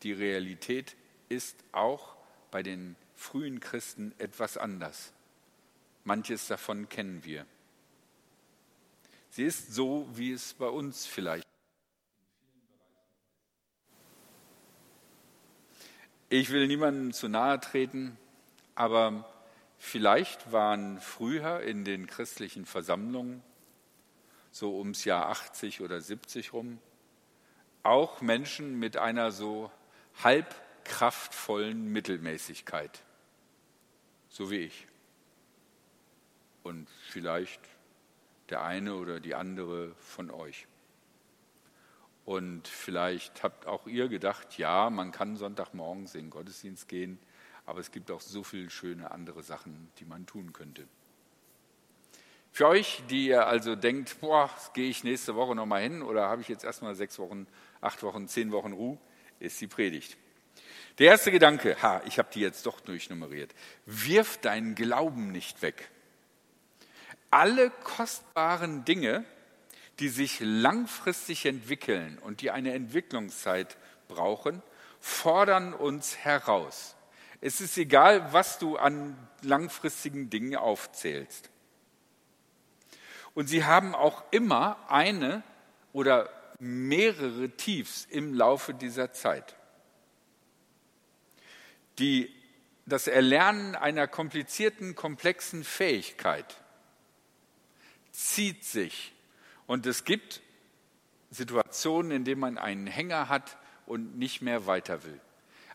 Die 0.02 0.12
Realität 0.12 0.96
ist 1.28 1.56
auch 1.72 2.16
bei 2.50 2.62
den 2.62 2.96
frühen 3.14 3.60
Christen 3.60 4.14
etwas 4.18 4.56
anders. 4.56 5.12
Manches 6.04 6.46
davon 6.46 6.88
kennen 6.88 7.24
wir. 7.24 7.46
Sie 9.30 9.44
ist 9.44 9.74
so, 9.74 10.08
wie 10.14 10.32
es 10.32 10.54
bei 10.54 10.68
uns 10.68 11.04
vielleicht. 11.06 11.46
Ich 16.28 16.50
will 16.50 16.66
niemandem 16.66 17.12
zu 17.12 17.28
nahe 17.28 17.60
treten, 17.60 18.16
aber 18.74 19.32
vielleicht 19.78 20.52
waren 20.52 21.00
früher 21.00 21.60
in 21.60 21.84
den 21.84 22.06
christlichen 22.06 22.66
Versammlungen, 22.66 23.42
so 24.50 24.78
ums 24.78 25.04
Jahr 25.04 25.28
80 25.28 25.82
oder 25.82 26.00
70 26.00 26.52
rum, 26.52 26.78
auch 27.82 28.20
Menschen 28.22 28.78
mit 28.78 28.96
einer 28.96 29.30
so 29.30 29.70
halb 30.22 30.54
kraftvollen 30.84 31.92
Mittelmäßigkeit, 31.92 33.02
so 34.28 34.50
wie 34.50 34.58
ich. 34.58 34.86
Und 36.62 36.88
vielleicht 37.08 37.60
der 38.50 38.62
eine 38.62 38.94
oder 38.94 39.20
die 39.20 39.34
andere 39.34 39.94
von 39.96 40.30
euch. 40.30 40.66
Und 42.24 42.66
vielleicht 42.66 43.42
habt 43.42 43.66
auch 43.66 43.86
ihr 43.86 44.08
gedacht, 44.08 44.58
ja, 44.58 44.90
man 44.90 45.12
kann 45.12 45.36
Sonntagmorgens 45.36 46.14
in 46.14 46.22
den 46.22 46.30
Gottesdienst 46.30 46.88
gehen, 46.88 47.18
aber 47.66 47.80
es 47.80 47.92
gibt 47.92 48.10
auch 48.10 48.20
so 48.20 48.42
viele 48.42 48.70
schöne 48.70 49.10
andere 49.10 49.42
Sachen, 49.42 49.90
die 49.98 50.04
man 50.04 50.26
tun 50.26 50.52
könnte. 50.52 50.88
Für 52.50 52.68
euch, 52.68 53.02
die 53.10 53.28
ihr 53.28 53.46
also 53.46 53.76
denkt, 53.76 54.20
boah, 54.20 54.50
gehe 54.72 54.88
ich 54.88 55.04
nächste 55.04 55.36
Woche 55.36 55.54
nochmal 55.54 55.82
hin 55.82 56.02
oder 56.02 56.28
habe 56.28 56.40
ich 56.40 56.48
jetzt 56.48 56.64
erstmal 56.64 56.94
sechs 56.94 57.18
Wochen, 57.18 57.46
acht 57.80 58.02
Wochen, 58.02 58.26
zehn 58.28 58.50
Wochen 58.50 58.72
Ruhe, 58.72 58.98
ist 59.40 59.60
die 59.60 59.66
Predigt. 59.66 60.16
Der 60.98 61.08
erste 61.08 61.30
Gedanke, 61.30 61.76
ha, 61.82 62.02
ich 62.06 62.18
habe 62.18 62.28
die 62.32 62.40
jetzt 62.40 62.64
doch 62.66 62.80
durchnummeriert. 62.80 63.54
Wirf 63.84 64.38
deinen 64.38 64.74
Glauben 64.74 65.30
nicht 65.30 65.60
weg. 65.60 65.90
Alle 67.30 67.70
kostbaren 67.70 68.84
Dinge, 68.84 69.24
die 69.98 70.08
sich 70.08 70.38
langfristig 70.40 71.44
entwickeln 71.44 72.18
und 72.18 72.40
die 72.40 72.50
eine 72.50 72.72
Entwicklungszeit 72.72 73.76
brauchen, 74.08 74.62
fordern 75.00 75.74
uns 75.74 76.16
heraus. 76.16 76.96
Es 77.40 77.60
ist 77.60 77.76
egal, 77.76 78.32
was 78.32 78.58
du 78.58 78.76
an 78.76 79.16
langfristigen 79.42 80.30
Dingen 80.30 80.56
aufzählst. 80.56 81.50
Und 83.34 83.48
sie 83.48 83.64
haben 83.64 83.94
auch 83.94 84.24
immer 84.30 84.78
eine 84.88 85.42
oder 85.92 86.30
mehrere 86.58 87.50
Tiefs 87.50 88.06
im 88.10 88.34
Laufe 88.34 88.74
dieser 88.74 89.12
Zeit. 89.12 89.56
Die, 91.98 92.32
das 92.86 93.06
Erlernen 93.06 93.74
einer 93.74 94.06
komplizierten, 94.06 94.94
komplexen 94.94 95.64
Fähigkeit 95.64 96.56
zieht 98.12 98.64
sich. 98.64 99.12
Und 99.66 99.86
es 99.86 100.04
gibt 100.04 100.40
Situationen, 101.30 102.12
in 102.12 102.24
denen 102.24 102.40
man 102.40 102.58
einen 102.58 102.86
Hänger 102.86 103.28
hat 103.28 103.56
und 103.86 104.16
nicht 104.16 104.42
mehr 104.42 104.66
weiter 104.66 105.04
will. 105.04 105.20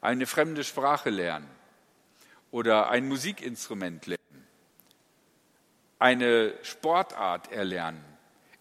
Eine 0.02 0.26
fremde 0.26 0.64
Sprache 0.64 1.10
lernen 1.10 1.50
oder 2.50 2.90
ein 2.90 3.08
Musikinstrument 3.08 4.08
lernen, 4.08 4.48
eine 6.00 6.54
Sportart 6.64 7.52
erlernen. 7.52 8.04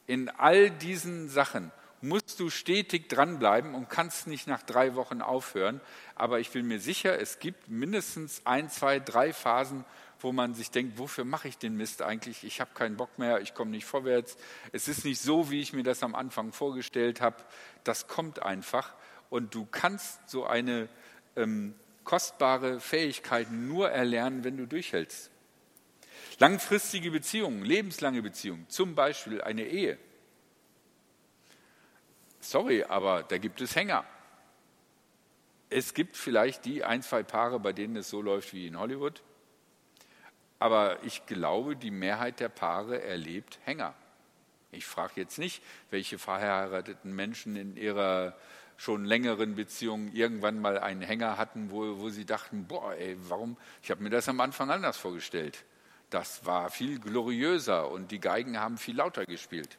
In 0.07 0.29
all 0.29 0.71
diesen 0.71 1.29
Sachen 1.29 1.73
musst 2.03 2.41
du 2.41 2.51
stetig 2.51 3.09
dranbleiben 3.09 3.75
und 3.75 3.91
kannst 3.91 4.27
nicht 4.27 4.47
nach 4.47 4.63
drei 4.63 4.95
Wochen 4.95 5.21
aufhören. 5.21 5.81
Aber 6.15 6.41
ich 6.41 6.51
bin 6.51 6.67
mir 6.67 6.81
sicher, 6.81 7.21
es 7.21 7.39
gibt 7.39 7.69
mindestens 7.69 8.43
ein, 8.45 8.71
zwei, 8.71 9.01
drei 9.01 9.33
Phasen, 9.33 9.85
wo 10.21 10.33
man 10.33 10.55
sich 10.55 10.71
denkt, 10.71 10.99
wofür 10.99 11.25
mache 11.25 11.49
ich 11.49 11.59
den 11.59 11.77
Mist 11.77 12.03
eigentlich? 12.03 12.45
Ich 12.45 12.61
habe 12.61 12.71
keinen 12.75 12.97
Bock 12.97 13.19
mehr, 13.19 13.41
ich 13.41 13.55
komme 13.55 13.71
nicht 13.71 13.87
vorwärts. 13.87 14.37
Es 14.73 14.89
ist 14.89 15.05
nicht 15.05 15.21
so, 15.21 15.51
wie 15.51 15.61
ich 15.61 15.73
mir 15.73 15.83
das 15.83 16.03
am 16.03 16.15
Anfang 16.15 16.53
vorgestellt 16.53 17.21
habe. 17.21 17.37
Das 17.85 18.07
kommt 18.07 18.43
einfach. 18.43 18.95
Und 19.31 19.55
du 19.55 19.67
kannst 19.71 20.29
so 20.29 20.45
eine 20.45 20.89
ähm, 21.37 21.75
kostbare 22.05 22.81
Fähigkeit 22.81 23.51
nur 23.51 23.91
erlernen, 23.91 24.45
wenn 24.45 24.57
du 24.57 24.67
durchhältst. 24.67 25.31
Langfristige 26.39 27.11
Beziehungen, 27.11 27.65
lebenslange 27.65 28.23
Beziehungen, 28.23 28.67
zum 28.69 28.95
Beispiel 28.95 29.43
eine 29.43 29.65
Ehe 29.65 29.99
sorry, 32.41 32.85
aber 32.85 33.23
da 33.23 33.39
gibt 33.39 33.61
es 33.61 33.77
Hänger. 33.77 34.05
Es 35.69 35.95
gibt 35.95 36.17
vielleicht 36.17 36.65
die 36.65 36.85
ein, 36.85 37.03
zwei 37.03 37.23
Paare, 37.23 37.61
bei 37.61 37.73
denen 37.73 37.97
es 37.97 38.11
so 38.11 38.21
läuft 38.21 38.53
wie 38.53 38.67
in 38.67 38.79
Hollywood. 38.79 39.23
Aber 40.59 41.03
ich 41.05 41.27
glaube, 41.27 41.77
die 41.77 41.91
Mehrheit 41.91 42.41
der 42.41 42.49
Paare 42.49 43.03
erlebt 43.03 43.59
Hänger. 43.65 43.95
Ich 44.73 44.87
frage 44.87 45.13
jetzt 45.17 45.39
nicht, 45.39 45.63
welche 45.91 46.19
verheirateten 46.19 47.15
Menschen 47.15 47.57
in 47.57 47.77
ihrer 47.77 48.37
schon 48.77 49.05
längeren 49.05 49.57
Beziehung 49.57 50.11
irgendwann 50.13 50.61
mal 50.61 50.79
einen 50.79 51.03
Hänger 51.03 51.37
hatten, 51.37 51.71
wo, 51.71 51.99
wo 51.99 52.09
sie 52.09 52.25
dachten, 52.25 52.67
boah, 52.67 52.95
ey, 52.95 53.17
warum? 53.29 53.57
Ich 53.83 53.91
habe 53.91 54.03
mir 54.03 54.11
das 54.11 54.29
am 54.29 54.41
Anfang 54.41 54.71
anders 54.71 54.97
vorgestellt. 54.97 55.65
Das 56.09 56.47
war 56.47 56.71
viel 56.71 56.99
gloriöser 56.99 57.91
und 57.91 58.11
die 58.11 58.21
Geigen 58.21 58.59
haben 58.59 58.79
viel 58.79 58.97
lauter 58.97 59.27
gespielt. 59.27 59.79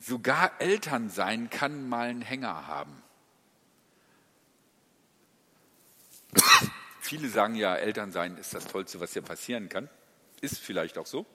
Sogar 0.00 0.58
Eltern 0.60 1.10
sein 1.10 1.50
kann 1.50 1.86
mal 1.88 2.08
einen 2.08 2.22
Hänger 2.22 2.66
haben. 2.66 3.02
Viele 7.00 7.28
sagen 7.28 7.54
ja, 7.54 7.76
Eltern 7.76 8.10
sein 8.10 8.38
ist 8.38 8.54
das 8.54 8.66
Tollste, 8.66 8.98
was 8.98 9.12
dir 9.12 9.20
passieren 9.20 9.68
kann. 9.68 9.90
Ist 10.40 10.58
vielleicht 10.58 10.96
auch 10.96 11.04
so. 11.04 11.26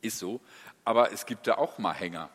Ist 0.00 0.18
so. 0.18 0.40
Aber 0.84 1.12
es 1.12 1.26
gibt 1.26 1.46
da 1.46 1.54
auch 1.54 1.78
mal 1.78 1.94
Hänger. 1.94 2.28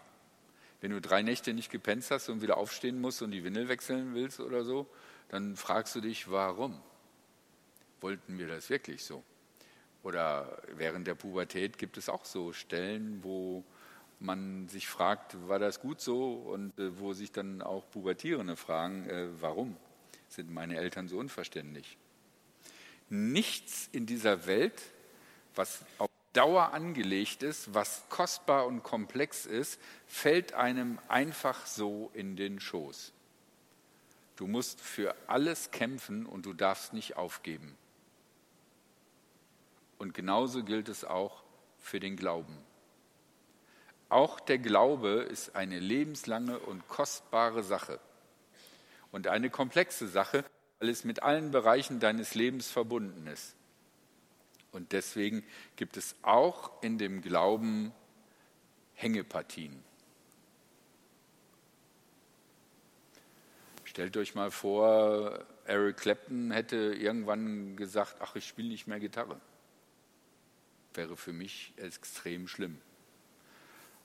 Wenn 0.80 0.92
du 0.92 1.02
drei 1.02 1.22
Nächte 1.22 1.54
nicht 1.54 1.70
gepennt 1.70 2.10
hast 2.10 2.30
und 2.30 2.42
wieder 2.42 2.56
aufstehen 2.56 3.02
musst 3.02 3.22
und 3.22 3.32
die 3.32 3.44
Windel 3.44 3.68
wechseln 3.68 4.14
willst 4.16 4.40
oder 4.40 4.64
so, 4.64 4.88
dann 5.28 5.58
fragst 5.58 5.94
du 5.96 6.02
dich, 6.02 6.32
warum? 6.32 6.82
Wollten 8.00 8.40
wir 8.40 8.48
das 8.48 8.70
wirklich 8.70 9.04
so? 9.04 9.22
Oder 10.02 10.62
während 10.78 11.08
der 11.08 11.16
Pubertät 11.16 11.78
gibt 11.78 11.98
es 11.98 12.08
auch 12.08 12.24
so 12.24 12.54
Stellen, 12.54 13.22
wo 13.22 13.66
man 14.20 14.68
sich 14.68 14.88
fragt, 14.88 15.36
war 15.48 15.60
das 15.60 15.80
gut 15.80 16.02
so? 16.02 16.34
Und 16.34 16.78
äh, 16.80 17.00
wo 17.00 17.14
sich 17.14 17.32
dann 17.32 17.62
auch 17.62 17.90
Pubertierende 17.92 18.56
fragen, 18.56 19.10
äh, 19.10 19.28
warum 19.40 19.78
sind 20.28 20.52
meine 20.52 20.78
Eltern 20.78 21.08
so 21.08 21.18
unverständlich? 21.18 21.98
Nichts 23.10 23.90
in 23.92 24.06
dieser 24.06 24.46
Welt, 24.46 24.82
was 25.56 25.84
auf 25.98 26.10
Dauer 26.34 26.74
angelegt 26.74 27.42
ist, 27.42 27.74
was 27.74 28.04
kostbar 28.10 28.68
und 28.68 28.84
komplex 28.84 29.46
ist, 29.46 29.80
fällt 30.06 30.54
einem 30.54 31.00
einfach 31.08 31.66
so 31.66 32.12
in 32.14 32.36
den 32.36 32.60
Schoß. 32.60 33.14
Du 34.36 34.48
musst 34.48 34.80
für 34.80 35.16
alles 35.28 35.72
kämpfen 35.72 36.26
und 36.26 36.46
du 36.46 36.54
darfst 36.54 36.94
nicht 36.94 37.18
aufgeben. 37.18 37.76
Und 39.98 40.14
genauso 40.14 40.64
gilt 40.64 40.88
es 40.88 41.04
auch 41.04 41.44
für 41.80 42.00
den 42.00 42.16
Glauben. 42.16 42.58
Auch 44.10 44.40
der 44.40 44.58
Glaube 44.58 45.28
ist 45.30 45.56
eine 45.56 45.80
lebenslange 45.80 46.58
und 46.58 46.88
kostbare 46.88 47.62
Sache 47.62 48.00
und 49.12 49.28
eine 49.28 49.52
komplexe 49.52 50.08
Sache, 50.08 50.44
weil 50.80 50.90
es 50.90 51.04
mit 51.04 51.22
allen 51.22 51.52
Bereichen 51.52 52.00
deines 52.00 52.34
Lebens 52.34 52.70
verbunden 52.70 53.28
ist. 53.28 53.56
Und 54.72 54.92
deswegen 54.92 55.44
gibt 55.76 55.98
es 55.98 56.16
auch 56.24 56.82
in 56.82 56.98
dem 56.98 57.22
Glauben 57.22 57.92
Hängepartien. 58.94 59.84
Stellt 63.84 64.18
euch 64.18 64.36
mal 64.36 64.52
vor, 64.52 65.46
Eric 65.66 65.98
Clapton 65.98 66.52
hätte 66.52 66.78
irgendwann 66.78 67.76
gesagt, 67.76 68.18
ach, 68.20 68.36
ich 68.36 68.48
spiele 68.48 68.70
nicht 68.70 68.88
mehr 68.88 69.00
Gitarre. 69.00 69.40
Wäre 70.94 71.18
für 71.18 71.34
mich 71.34 71.74
extrem 71.78 72.48
schlimm. 72.48 72.80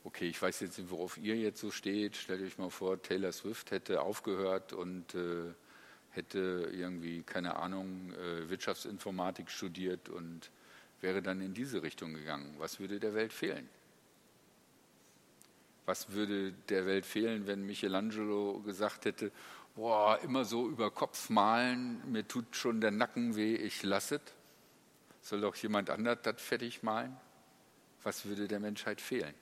Okay, 0.07 0.29
ich 0.29 0.41
weiß 0.41 0.61
jetzt 0.61 0.79
nicht, 0.79 0.91
worauf 0.91 1.17
ihr 1.17 1.35
jetzt 1.35 1.61
so 1.61 1.71
steht. 1.71 2.17
Stellt 2.17 2.43
euch 2.43 2.59
mal 2.59 2.69
vor, 2.69 3.01
Taylor 3.01 3.33
Swift 3.33 3.71
hätte 3.71 4.03
aufgehört 4.03 4.75
und 4.75 5.15
äh, 5.15 5.55
hätte 6.11 6.71
irgendwie, 6.73 7.23
keine 7.23 7.57
Ahnung, 7.57 8.13
äh, 8.13 8.49
Wirtschaftsinformatik 8.51 9.51
studiert 9.51 10.11
und 10.11 10.51
wäre 11.01 11.23
dann 11.23 11.41
in 11.41 11.55
diese 11.55 11.83
Richtung 11.83 12.13
gegangen. 12.13 12.55
Was 12.59 12.81
würde 12.81 13.01
der 13.01 13.15
Welt 13.15 13.33
fehlen? 13.33 13.67
Was 15.87 16.11
würde 16.11 16.53
der 16.69 16.85
Welt 16.85 17.07
fehlen, 17.07 17.47
wenn 17.47 17.65
Michelangelo 17.65 18.61
gesagt 18.61 19.07
hätte, 19.07 19.33
boah, 19.75 20.19
immer 20.23 20.45
so 20.45 20.69
über 20.69 20.91
Kopf 20.91 21.31
malen, 21.31 22.01
mir 22.11 22.29
tut 22.29 22.55
schon 22.55 22.83
der 22.83 22.91
Nacken 22.91 23.37
weh, 23.37 23.55
ich 23.55 23.83
lasse 23.83 24.17
es. 24.17 24.33
Soll 25.23 25.41
doch 25.41 25.57
jemand 25.57 25.89
anders 25.89 26.19
das 26.23 26.41
fertig 26.43 26.83
malen? 26.83 27.17
Was 28.03 28.27
würde 28.27 28.47
der 28.49 28.61
Menschheit 28.61 29.01
fehlen? 29.01 29.35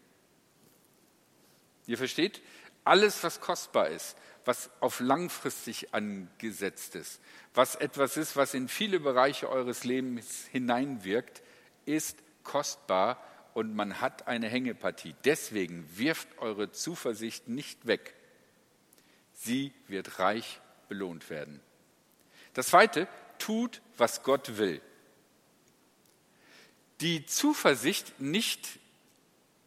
Ihr 1.93 1.99
versteht, 1.99 2.41
alles, 2.85 3.23
was 3.23 3.43
kostbar 3.43 3.89
ist, 3.89 4.17
was 4.47 4.71
auf 4.81 5.01
langfristig 5.01 5.93
angesetzt 5.93 6.97
ist, 6.97 7.21
was 7.53 7.75
etwas 7.75 8.17
ist, 8.17 8.35
was 8.35 8.55
in 8.55 8.69
viele 8.69 8.99
Bereiche 8.99 9.51
eures 9.51 9.85
Lebens 9.85 10.47
hineinwirkt, 10.51 11.43
ist 11.85 12.17
kostbar 12.45 13.23
und 13.53 13.75
man 13.75 14.01
hat 14.01 14.27
eine 14.27 14.49
Hängepartie. 14.49 15.15
Deswegen 15.27 15.87
wirft 15.95 16.39
eure 16.39 16.73
Zuversicht 16.73 17.49
nicht 17.49 17.87
weg. 17.87 18.15
Sie 19.35 19.75
wird 19.87 20.19
reich 20.19 20.63
belohnt 20.89 21.29
werden. 21.29 21.61
Das 22.55 22.69
Zweite, 22.69 23.07
tut, 23.39 23.83
was 23.99 24.23
Gott 24.23 24.57
will. 24.57 24.81
Die 27.03 27.27
Zuversicht 27.27 28.19
nicht 28.19 28.79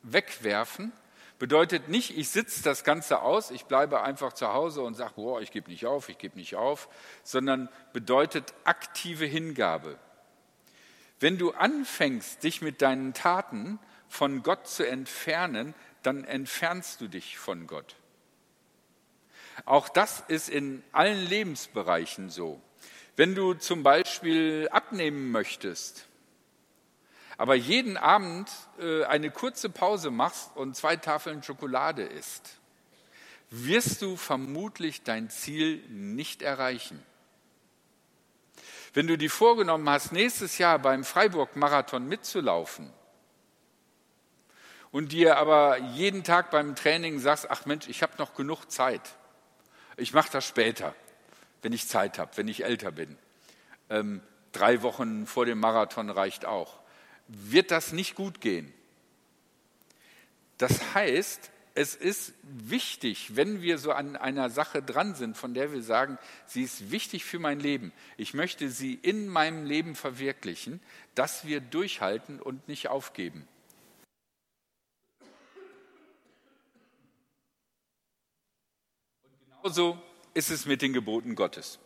wegwerfen, 0.02 0.92
Bedeutet 1.38 1.90
nicht, 1.90 2.18
ich 2.18 2.30
sitze 2.30 2.64
das 2.64 2.86
Ganze 2.86 3.22
aus, 3.22 3.52
ich 3.52 3.66
bleibe 3.66 4.02
einfach 4.02 4.32
zu 4.32 4.54
Hause 4.54 4.82
und 4.82 4.94
sage, 4.94 5.14
boah, 5.16 5.42
ich 5.42 5.52
gebe 5.52 5.70
nicht 5.70 5.86
auf, 5.86 6.08
ich 6.08 6.18
gebe 6.18 6.38
nicht 6.38 6.56
auf, 6.56 6.88
sondern 7.24 7.68
bedeutet 7.92 8.54
aktive 8.64 9.26
Hingabe. 9.26 10.00
Wenn 11.20 11.38
du 11.38 11.52
anfängst, 11.52 12.44
dich 12.44 12.62
mit 12.62 12.82
deinen 12.82 13.14
Taten 13.14 13.80
von 14.08 14.44
Gott 14.44 14.68
zu 14.68 14.88
entfernen, 14.88 15.74
dann 16.04 16.24
entfernst 16.24 17.02
du 17.02 17.08
dich 17.08 17.38
von 17.38 17.68
Gott. 17.68 17.96
Auch 19.66 19.90
das 19.90 20.24
ist 20.28 20.50
in 20.50 20.84
allen 20.92 21.26
Lebensbereichen 21.28 22.30
so. 22.30 22.62
Wenn 23.16 23.36
du 23.36 23.54
zum 23.54 23.84
Beispiel 23.84 24.68
abnehmen 24.72 25.32
möchtest, 25.32 26.08
aber 27.38 27.56
jeden 27.56 27.98
Abend 27.98 28.50
äh, 28.80 29.04
eine 29.06 29.30
kurze 29.30 29.70
Pause 29.70 30.12
machst 30.12 30.56
und 30.56 30.76
zwei 30.76 30.96
Tafeln 30.96 31.44
Schokolade 31.44 32.04
isst, 32.04 32.58
wirst 33.50 34.02
du 34.02 34.16
vermutlich 34.16 35.04
dein 35.04 35.30
Ziel 35.30 35.84
nicht 35.90 36.42
erreichen. 36.42 37.04
Wenn 38.94 39.08
du 39.08 39.18
dir 39.18 39.30
vorgenommen 39.30 39.90
hast, 39.90 40.14
nächstes 40.14 40.58
Jahr 40.58 40.80
beim 40.80 41.04
Freiburg-Marathon 41.04 42.08
mitzulaufen 42.08 42.92
und 44.92 45.12
dir 45.12 45.38
aber 45.38 45.78
jeden 45.78 46.24
Tag 46.24 46.50
beim 46.52 46.76
Training 46.76 47.20
sagst, 47.20 47.52
ach 47.52 47.66
Mensch, 47.66 47.90
ich 47.90 48.02
habe 48.02 48.14
noch 48.18 48.34
genug 48.34 48.72
Zeit, 48.72 49.02
ich 49.98 50.14
mache 50.14 50.32
das 50.32 50.46
später, 50.46 50.96
wenn 51.62 51.74
ich 51.74 51.90
Zeit 51.90 52.18
habe, 52.18 52.32
wenn 52.38 52.48
ich 52.48 52.64
älter 52.64 52.92
bin. 52.92 53.18
Ähm, 53.90 54.22
drei 54.54 54.82
Wochen 54.82 55.28
vor 55.28 55.46
dem 55.46 55.60
Marathon 55.60 56.10
reicht 56.10 56.46
auch 56.46 56.80
wird 57.28 57.72
das 57.72 57.92
nicht 57.92 58.16
gut 58.16 58.42
gehen. 58.42 58.74
Das 60.58 60.94
heißt, 60.94 61.52
es 61.78 61.94
ist 61.94 62.34
wichtig, 62.44 63.36
wenn 63.36 63.62
wir 63.62 63.78
so 63.78 63.92
an 63.92 64.16
einer 64.16 64.50
Sache 64.50 64.82
dran 64.82 65.14
sind, 65.14 65.36
von 65.36 65.54
der 65.54 65.74
wir 65.74 65.84
sagen, 65.84 66.18
sie 66.46 66.64
ist 66.64 66.90
wichtig 66.90 67.26
für 67.26 67.38
mein 67.38 67.60
Leben, 67.60 67.92
ich 68.16 68.34
möchte 68.34 68.70
sie 68.70 68.94
in 68.94 69.28
meinem 69.28 69.66
Leben 69.66 69.96
verwirklichen, 69.96 70.80
dass 71.16 71.46
wir 71.46 71.60
durchhalten 71.60 72.40
und 72.40 72.70
nicht 72.70 72.88
aufgeben. 72.88 73.46
Und 79.24 79.40
genauso 79.62 80.02
ist 80.34 80.52
es 80.52 80.66
mit 80.66 80.82
den 80.82 80.94
Geboten 80.94 81.36
Gottes. 81.36 81.80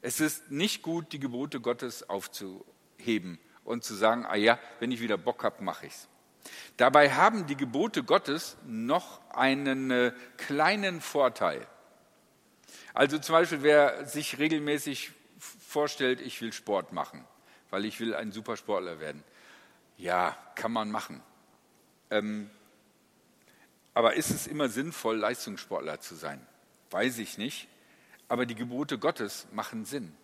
Es 0.00 0.20
ist 0.20 0.50
nicht 0.50 0.80
gut, 0.80 1.12
die 1.12 1.20
Gebote 1.20 1.60
Gottes 1.60 2.08
aufzuheben 2.08 3.38
und 3.66 3.84
zu 3.84 3.94
sagen, 3.94 4.24
ah 4.24 4.36
ja, 4.36 4.58
wenn 4.80 4.90
ich 4.90 5.00
wieder 5.00 5.18
Bock 5.18 5.44
habe, 5.44 5.62
mache 5.62 5.86
ich's. 5.86 6.08
Dabei 6.76 7.12
haben 7.12 7.46
die 7.46 7.56
Gebote 7.56 8.04
Gottes 8.04 8.56
noch 8.64 9.20
einen 9.30 9.90
äh, 9.90 10.12
kleinen 10.36 11.00
Vorteil. 11.00 11.66
Also 12.94 13.18
zum 13.18 13.34
Beispiel, 13.34 13.62
wer 13.62 14.06
sich 14.06 14.38
regelmäßig 14.38 15.12
vorstellt, 15.38 16.20
ich 16.20 16.40
will 16.40 16.52
Sport 16.52 16.92
machen, 16.92 17.24
weil 17.70 17.84
ich 17.84 18.00
will 18.00 18.14
ein 18.14 18.32
Supersportler 18.32 19.00
werden. 19.00 19.22
Ja, 19.98 20.36
kann 20.54 20.72
man 20.72 20.90
machen. 20.90 21.22
Ähm, 22.10 22.50
aber 23.92 24.14
ist 24.14 24.30
es 24.30 24.46
immer 24.46 24.68
sinnvoll, 24.68 25.16
Leistungssportler 25.16 26.00
zu 26.00 26.14
sein? 26.14 26.46
Weiß 26.90 27.18
ich 27.18 27.38
nicht. 27.38 27.68
Aber 28.28 28.46
die 28.46 28.54
Gebote 28.54 28.98
Gottes 28.98 29.46
machen 29.52 29.84
Sinn. 29.84 30.14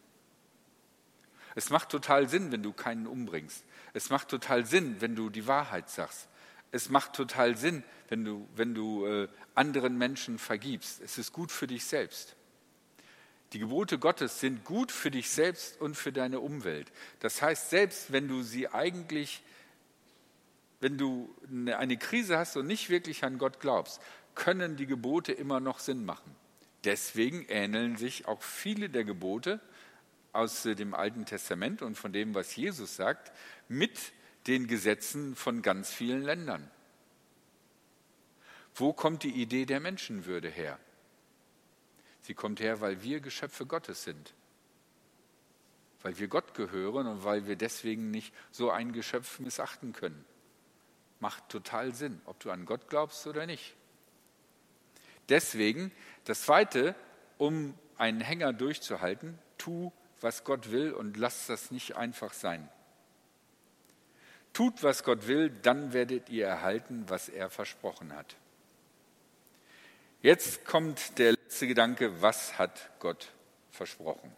Es 1.55 1.71
macht 1.71 1.91
total 1.91 2.29
Sinn, 2.29 2.53
wenn 2.53 2.63
du 2.63 2.73
keinen 2.73 3.07
umbringst. 3.07 3.65
Es 3.93 4.11
macht 4.11 4.29
total 4.29 4.65
Sinn, 4.67 4.97
wenn 5.01 5.15
du 5.15 5.31
die 5.31 5.47
Wahrheit 5.47 5.91
sagst. 5.91 6.29
Es 6.71 6.89
macht 6.89 7.13
total 7.13 7.57
Sinn, 7.57 7.85
wenn 8.09 8.25
du, 8.25 8.49
wenn 8.57 8.75
du 8.75 9.07
äh, 9.07 9.29
anderen 9.55 9.99
Menschen 9.99 10.39
vergibst. 10.39 11.03
Es 11.03 11.19
ist 11.19 11.33
gut 11.33 11.53
für 11.53 11.67
dich 11.67 11.85
selbst. 11.85 12.35
Die 13.53 13.59
Gebote 13.59 13.99
Gottes 13.99 14.41
sind 14.41 14.65
gut 14.65 14.91
für 14.91 15.11
dich 15.11 15.31
selbst 15.31 15.79
und 15.81 15.95
für 15.95 16.13
deine 16.13 16.41
Umwelt. 16.41 16.91
Das 17.21 17.43
heißt, 17.43 17.69
selbst 17.69 18.11
wenn 18.11 18.27
du 18.27 18.43
sie 18.43 18.69
eigentlich, 18.69 19.43
wenn 20.81 20.97
du 20.97 21.35
eine 21.77 21.99
Krise 21.99 22.39
hast 22.39 22.57
und 22.57 22.67
nicht 22.67 22.89
wirklich 22.89 23.25
an 23.25 23.37
Gott 23.37 23.61
glaubst, 23.61 24.01
können 24.35 24.77
die 24.77 24.87
Gebote 24.87 25.33
immer 25.33 25.61
noch 25.61 25.81
Sinn 25.81 26.07
machen. 26.07 26.35
Deswegen 26.85 27.45
ähneln 27.49 27.97
sich 27.99 28.27
auch 28.27 28.43
viele 28.43 28.89
der 28.89 29.05
Gebote 29.05 29.61
aus 30.33 30.63
dem 30.63 30.95
Alten 30.95 31.27
Testament 31.27 31.83
und 31.83 31.97
von 31.97 32.13
dem, 32.13 32.35
was 32.35 32.57
Jesus 32.57 32.97
sagt, 32.97 33.33
mit 33.69 34.13
den 34.47 34.67
Gesetzen 34.67 35.37
von 35.37 35.63
ganz 35.63 35.93
vielen 35.93 36.23
Ländern. 36.23 36.71
Wo 38.75 38.93
kommt 38.93 39.23
die 39.23 39.43
Idee 39.43 39.67
der 39.67 39.81
Menschenwürde 39.81 40.49
her? 40.49 40.79
Sie 42.23 42.35
kommt 42.35 42.61
her, 42.61 42.81
weil 42.81 43.03
wir 43.03 43.21
Geschöpfe 43.21 43.67
Gottes 43.67 44.05
sind, 44.05 44.33
weil 46.03 46.19
wir 46.19 46.29
Gott 46.29 46.55
gehören 46.55 47.07
und 47.07 47.25
weil 47.25 47.47
wir 47.47 47.57
deswegen 47.57 48.11
nicht 48.11 48.33
so 48.51 48.71
ein 48.71 48.93
Geschöpf 48.93 49.41
missachten 49.41 49.93
können. 49.93 50.25
Macht 51.21 51.49
total 51.49 51.95
Sinn, 51.95 52.21
ob 52.25 52.41
du 52.41 52.51
an 52.51 52.65
Gott 52.65 52.89
glaubst 52.89 53.27
oder 53.27 53.47
nicht. 53.47 53.75
Deswegen, 55.29 55.93
das 56.25 56.43
Zweite, 56.43 56.95
um 57.39 57.75
einen 57.97 58.21
Hänger 58.21 58.53
durchzuhalten, 58.53 59.39
tu 59.59 59.93
was 60.23 60.45
Gott 60.45 60.71
will 60.71 60.93
und 60.93 61.17
lasst 61.17 61.49
das 61.49 61.71
nicht 61.71 61.97
einfach 61.97 62.33
sein. 62.33 62.69
Tut, 64.53 64.83
was 64.83 65.03
Gott 65.03 65.27
will, 65.27 65.51
dann 65.51 65.93
werdet 65.93 66.29
ihr 66.29 66.47
erhalten, 66.47 67.05
was 67.09 67.29
er 67.29 67.49
versprochen 67.49 68.15
hat. 68.15 68.37
Jetzt 70.21 70.65
kommt 70.65 71.19
der 71.19 71.33
letzte 71.33 71.67
Gedanke, 71.67 72.23
was 72.23 72.59
hat 72.59 72.91
Gott 73.01 73.33
versprochen? 73.71 74.31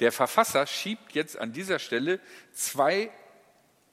Der 0.00 0.12
Verfasser 0.12 0.66
schiebt 0.66 1.14
jetzt 1.14 1.38
an 1.38 1.52
dieser 1.52 1.78
Stelle 1.78 2.20
zwei 2.52 3.10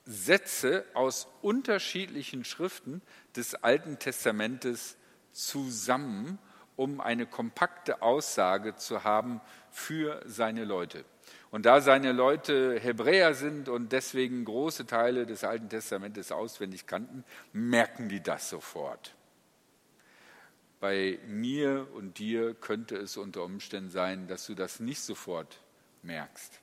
Sätze 0.05 0.85
aus 0.93 1.27
unterschiedlichen 1.41 2.43
Schriften 2.43 3.01
des 3.35 3.55
Alten 3.55 3.97
Testamentes 3.97 4.97
zusammen 5.31 6.37
um 6.75 6.99
eine 7.01 7.25
kompakte 7.25 8.01
Aussage 8.01 8.75
zu 8.75 9.03
haben 9.03 9.41
für 9.71 10.21
seine 10.25 10.65
Leute. 10.65 11.05
Und 11.51 11.65
da 11.65 11.79
seine 11.79 12.11
Leute 12.11 12.79
Hebräer 12.79 13.33
sind 13.33 13.69
und 13.69 13.91
deswegen 13.91 14.43
große 14.45 14.85
Teile 14.85 15.25
des 15.25 15.43
Alten 15.43 15.69
Testamentes 15.69 16.31
auswendig 16.31 16.85
kannten, 16.85 17.23
merken 17.53 18.09
die 18.09 18.21
das 18.21 18.49
sofort. 18.49 19.15
Bei 20.81 21.17
mir 21.27 21.87
und 21.93 22.19
dir 22.19 22.53
könnte 22.53 22.97
es 22.97 23.15
unter 23.15 23.43
Umständen 23.43 23.89
sein, 23.89 24.27
dass 24.27 24.45
du 24.45 24.55
das 24.55 24.79
nicht 24.79 25.01
sofort 25.01 25.61
merkst. 26.03 26.59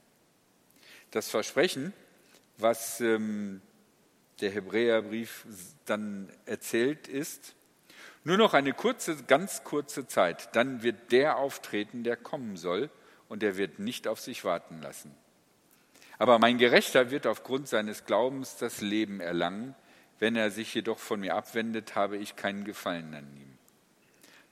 Das 1.10 1.30
Versprechen, 1.30 1.92
was 2.58 3.00
ähm, 3.00 3.62
der 4.40 4.50
Hebräerbrief 4.50 5.46
dann 5.86 6.30
erzählt, 6.44 7.08
ist, 7.08 7.54
nur 8.24 8.36
noch 8.36 8.54
eine 8.54 8.72
kurze, 8.72 9.16
ganz 9.24 9.64
kurze 9.64 10.06
Zeit, 10.06 10.54
dann 10.54 10.82
wird 10.82 11.12
der 11.12 11.38
auftreten, 11.38 12.04
der 12.04 12.16
kommen 12.16 12.56
soll, 12.56 12.90
und 13.28 13.42
er 13.42 13.56
wird 13.56 13.78
nicht 13.78 14.08
auf 14.08 14.20
sich 14.20 14.44
warten 14.44 14.82
lassen. 14.82 15.14
Aber 16.18 16.38
mein 16.38 16.58
Gerechter 16.58 17.10
wird 17.10 17.26
aufgrund 17.26 17.66
seines 17.66 18.04
Glaubens 18.04 18.56
das 18.56 18.82
Leben 18.82 19.20
erlangen. 19.20 19.74
Wenn 20.18 20.36
er 20.36 20.50
sich 20.50 20.74
jedoch 20.74 20.98
von 20.98 21.20
mir 21.20 21.34
abwendet, 21.34 21.96
habe 21.96 22.18
ich 22.18 22.36
keinen 22.36 22.64
Gefallen 22.64 23.14
an 23.14 23.26
ihm. 23.36 23.58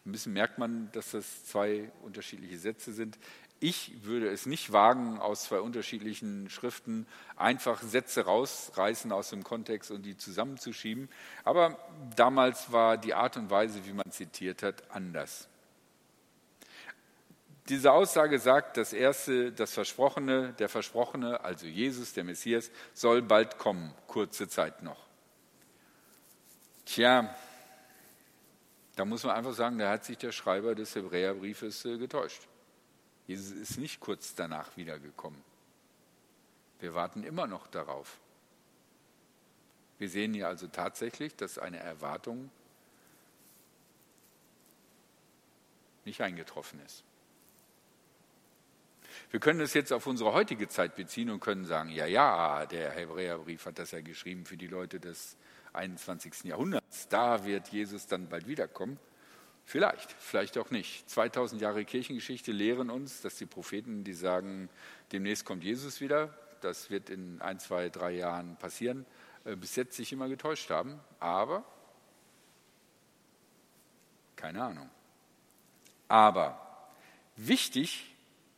Ein 0.06 0.12
bisschen 0.12 0.32
merkt 0.32 0.58
man, 0.58 0.90
dass 0.92 1.10
das 1.10 1.44
zwei 1.44 1.92
unterschiedliche 2.02 2.58
Sätze 2.58 2.92
sind. 2.92 3.18
Ich 3.62 4.04
würde 4.04 4.30
es 4.30 4.46
nicht 4.46 4.72
wagen, 4.72 5.18
aus 5.18 5.44
zwei 5.44 5.60
unterschiedlichen 5.60 6.48
Schriften 6.48 7.06
einfach 7.36 7.82
Sätze 7.82 8.24
rausreißen 8.24 9.12
aus 9.12 9.28
dem 9.30 9.44
Kontext 9.44 9.90
und 9.90 10.02
die 10.02 10.16
zusammenzuschieben. 10.16 11.10
Aber 11.44 11.78
damals 12.16 12.72
war 12.72 12.96
die 12.96 13.12
Art 13.12 13.36
und 13.36 13.50
Weise, 13.50 13.84
wie 13.84 13.92
man 13.92 14.10
zitiert 14.10 14.62
hat, 14.62 14.90
anders. 14.90 15.46
Diese 17.68 17.92
Aussage 17.92 18.38
sagt, 18.38 18.78
das 18.78 18.94
erste, 18.94 19.52
das 19.52 19.74
Versprochene, 19.74 20.54
der 20.54 20.70
Versprochene, 20.70 21.44
also 21.44 21.66
Jesus, 21.66 22.14
der 22.14 22.24
Messias, 22.24 22.70
soll 22.94 23.20
bald 23.20 23.58
kommen, 23.58 23.94
kurze 24.06 24.48
Zeit 24.48 24.82
noch. 24.82 25.06
Tja, 26.86 27.32
da 28.96 29.04
muss 29.04 29.22
man 29.22 29.36
einfach 29.36 29.52
sagen, 29.52 29.78
da 29.78 29.90
hat 29.90 30.04
sich 30.04 30.18
der 30.18 30.32
Schreiber 30.32 30.74
des 30.74 30.94
Hebräerbriefes 30.94 31.84
äh, 31.84 31.98
getäuscht. 31.98 32.48
Jesus 33.30 33.52
ist 33.52 33.78
nicht 33.78 34.00
kurz 34.00 34.34
danach 34.34 34.76
wiedergekommen. 34.76 35.40
Wir 36.80 36.94
warten 36.94 37.22
immer 37.22 37.46
noch 37.46 37.68
darauf. 37.68 38.18
Wir 39.98 40.08
sehen 40.08 40.34
hier 40.34 40.48
also 40.48 40.66
tatsächlich, 40.66 41.36
dass 41.36 41.56
eine 41.56 41.78
Erwartung 41.78 42.50
nicht 46.04 46.20
eingetroffen 46.22 46.80
ist. 46.84 47.04
Wir 49.30 49.38
können 49.38 49.60
es 49.60 49.74
jetzt 49.74 49.92
auf 49.92 50.08
unsere 50.08 50.32
heutige 50.32 50.66
Zeit 50.66 50.96
beziehen 50.96 51.30
und 51.30 51.38
können 51.38 51.66
sagen, 51.66 51.90
ja, 51.90 52.06
ja, 52.06 52.66
der 52.66 52.90
Hebräerbrief 52.90 53.64
hat 53.64 53.78
das 53.78 53.92
ja 53.92 54.00
geschrieben 54.00 54.44
für 54.44 54.56
die 54.56 54.66
Leute 54.66 54.98
des 54.98 55.36
21. 55.72 56.46
Jahrhunderts. 56.46 57.06
Da 57.06 57.44
wird 57.44 57.68
Jesus 57.68 58.08
dann 58.08 58.28
bald 58.28 58.48
wiederkommen. 58.48 58.98
Vielleicht, 59.64 60.10
vielleicht 60.12 60.58
auch 60.58 60.70
nicht. 60.70 61.08
2000 61.08 61.60
Jahre 61.62 61.84
Kirchengeschichte 61.84 62.52
lehren 62.52 62.90
uns, 62.90 63.20
dass 63.20 63.36
die 63.36 63.46
Propheten, 63.46 64.02
die 64.04 64.14
sagen, 64.14 64.68
demnächst 65.12 65.44
kommt 65.44 65.62
Jesus 65.62 66.00
wieder, 66.00 66.36
das 66.60 66.90
wird 66.90 67.10
in 67.10 67.40
ein, 67.40 67.58
zwei, 67.60 67.88
drei 67.88 68.12
Jahren 68.12 68.56
passieren, 68.56 69.06
äh, 69.44 69.56
bis 69.56 69.76
jetzt 69.76 69.96
sich 69.96 70.12
immer 70.12 70.28
getäuscht 70.28 70.70
haben. 70.70 71.00
Aber, 71.18 71.64
keine 74.36 74.62
Ahnung. 74.62 74.90
Aber 76.08 76.88
wichtig 77.36 78.16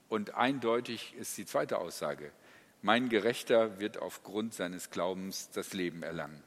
und 0.09 0.35
eindeutig 0.35 1.15
ist 1.15 1.37
die 1.37 1.47
zweite 1.47 1.79
Aussage. 1.79 2.33
Mein 2.81 3.09
Gerechter 3.09 3.79
wird 3.79 3.99
aufgrund 3.99 4.55
seines 4.55 4.91
Glaubens 4.91 5.51
das 5.51 5.73
Leben 5.73 6.03
erlangen. 6.03 6.43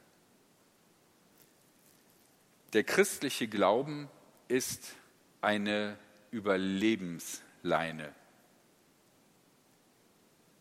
Der 2.74 2.84
christliche 2.84 3.48
Glauben 3.48 4.10
ist 4.48 4.94
eine 5.40 5.98
Überlebensleine. 6.30 8.14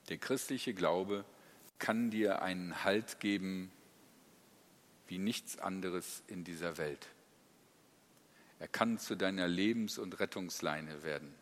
Der 0.09 0.17
christliche 0.17 0.73
Glaube 0.73 1.25
kann 1.79 2.11
dir 2.11 2.41
einen 2.41 2.83
Halt 2.83 3.19
geben 3.19 3.71
wie 5.07 5.17
nichts 5.17 5.59
anderes 5.59 6.23
in 6.27 6.43
dieser 6.43 6.77
Welt. 6.77 7.07
Er 8.59 8.67
kann 8.67 8.97
zu 8.97 9.15
deiner 9.15 9.47
Lebens- 9.47 9.97
und 9.97 10.19
Rettungsleine 10.19 11.03
werden. 11.03 11.33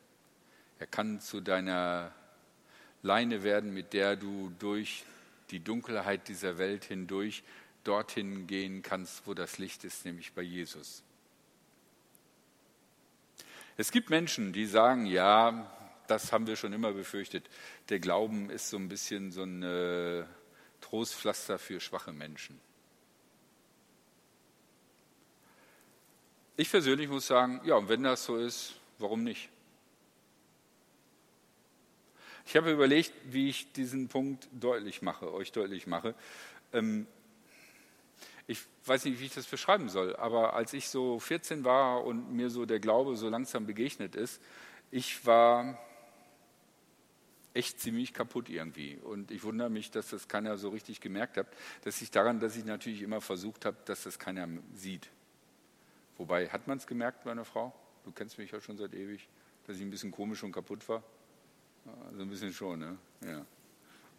Er 0.80 0.88
kann 0.88 1.22
zu 1.22 1.42
deiner 1.42 2.14
Leine 3.04 3.44
werden, 3.44 3.74
mit 3.74 3.94
der 3.94 4.16
du 4.16 4.52
durch 4.60 5.06
die 5.52 5.60
Dunkelheit 5.60 6.28
dieser 6.28 6.58
Welt 6.58 6.86
hindurch 6.86 7.44
dorthin 7.84 8.48
gehen 8.48 8.82
kannst, 8.82 9.28
wo 9.28 9.34
das 9.34 9.58
Licht 9.58 9.84
ist, 9.84 10.06
nämlich 10.06 10.34
bei 10.34 10.42
Jesus. 10.42 11.04
Es 13.78 13.92
gibt 13.92 14.10
Menschen, 14.10 14.54
die 14.54 14.66
sagen, 14.66 15.06
ja, 15.06 15.72
das 16.08 16.32
haben 16.32 16.48
wir 16.48 16.56
schon 16.56 16.74
immer 16.74 16.94
befürchtet. 16.94 17.50
Der 17.90 18.00
Glauben 18.00 18.50
ist 18.50 18.70
so 18.70 18.78
ein 18.78 18.90
bisschen 18.90 19.32
so 19.32 19.44
ein 19.44 19.64
äh, 19.64 20.26
Trostpflaster 20.82 21.58
für 21.58 21.80
schwache 21.80 22.14
Menschen. 22.14 22.60
Ich 26.56 26.70
persönlich 26.70 27.10
muss 27.10 27.26
sagen, 27.26 27.62
ja, 27.64 27.76
und 27.76 27.90
wenn 27.90 28.04
das 28.04 28.26
so 28.26 28.38
ist, 28.38 28.76
warum 29.00 29.24
nicht? 29.24 29.50
Ich 32.46 32.56
habe 32.56 32.72
überlegt, 32.72 33.14
wie 33.26 33.50
ich 33.50 33.72
diesen 33.72 34.08
Punkt 34.08 34.48
deutlich 34.52 35.02
mache, 35.02 35.34
euch 35.34 35.52
deutlich 35.52 35.88
mache. 35.88 36.14
Ähm, 36.74 37.08
ich 38.48 38.60
weiß 38.86 39.06
nicht, 39.06 39.20
wie 39.20 39.26
ich 39.26 39.34
das 39.34 39.46
beschreiben 39.46 39.90
soll, 39.90 40.16
aber 40.18 40.54
als 40.54 40.74
ich 40.74 40.90
so 40.90 41.20
14 41.20 41.64
war 41.64 42.04
und 42.04 42.34
mir 42.34 42.50
so 42.50 42.66
der 42.66 42.80
Glaube 42.80 43.16
so 43.16 43.30
langsam 43.30 43.66
begegnet 43.66 44.16
ist, 44.16 44.42
ich 44.92 45.26
war 45.26 45.78
echt 47.54 47.80
ziemlich 47.80 48.14
kaputt 48.14 48.50
irgendwie. 48.50 48.98
Und 48.98 49.32
ich 49.32 49.44
wundere 49.44 49.70
mich, 49.70 49.92
dass 49.92 50.10
das 50.10 50.28
keiner 50.28 50.58
so 50.58 50.70
richtig 50.70 51.02
gemerkt 51.02 51.38
hat. 51.38 51.48
Das 51.84 52.02
liegt 52.02 52.16
daran, 52.16 52.40
dass 52.40 52.56
ich 52.56 52.66
natürlich 52.66 53.02
immer 53.02 53.22
versucht 53.22 53.66
habe, 53.66 53.78
dass 53.86 54.04
das 54.04 54.20
keiner 54.20 54.48
sieht. 54.74 55.10
Wobei, 56.18 56.50
hat 56.50 56.68
man 56.68 56.78
es 56.78 56.88
gemerkt, 56.88 57.26
meine 57.26 57.46
Frau? 57.46 57.74
Du 58.04 58.12
kennst 58.12 58.38
mich 58.38 58.52
ja 58.52 58.60
schon 58.60 58.78
seit 58.78 58.94
ewig, 58.94 59.28
dass 59.66 59.78
ich 59.78 59.82
ein 59.82 59.90
bisschen 59.90 60.12
komisch 60.12 60.44
und 60.44 60.52
kaputt 60.52 60.88
war. 60.90 61.04
Also 62.08 62.22
ein 62.22 62.30
bisschen 62.30 62.54
schon, 62.54 62.80
ne? 62.80 62.98
Ja. 63.26 63.46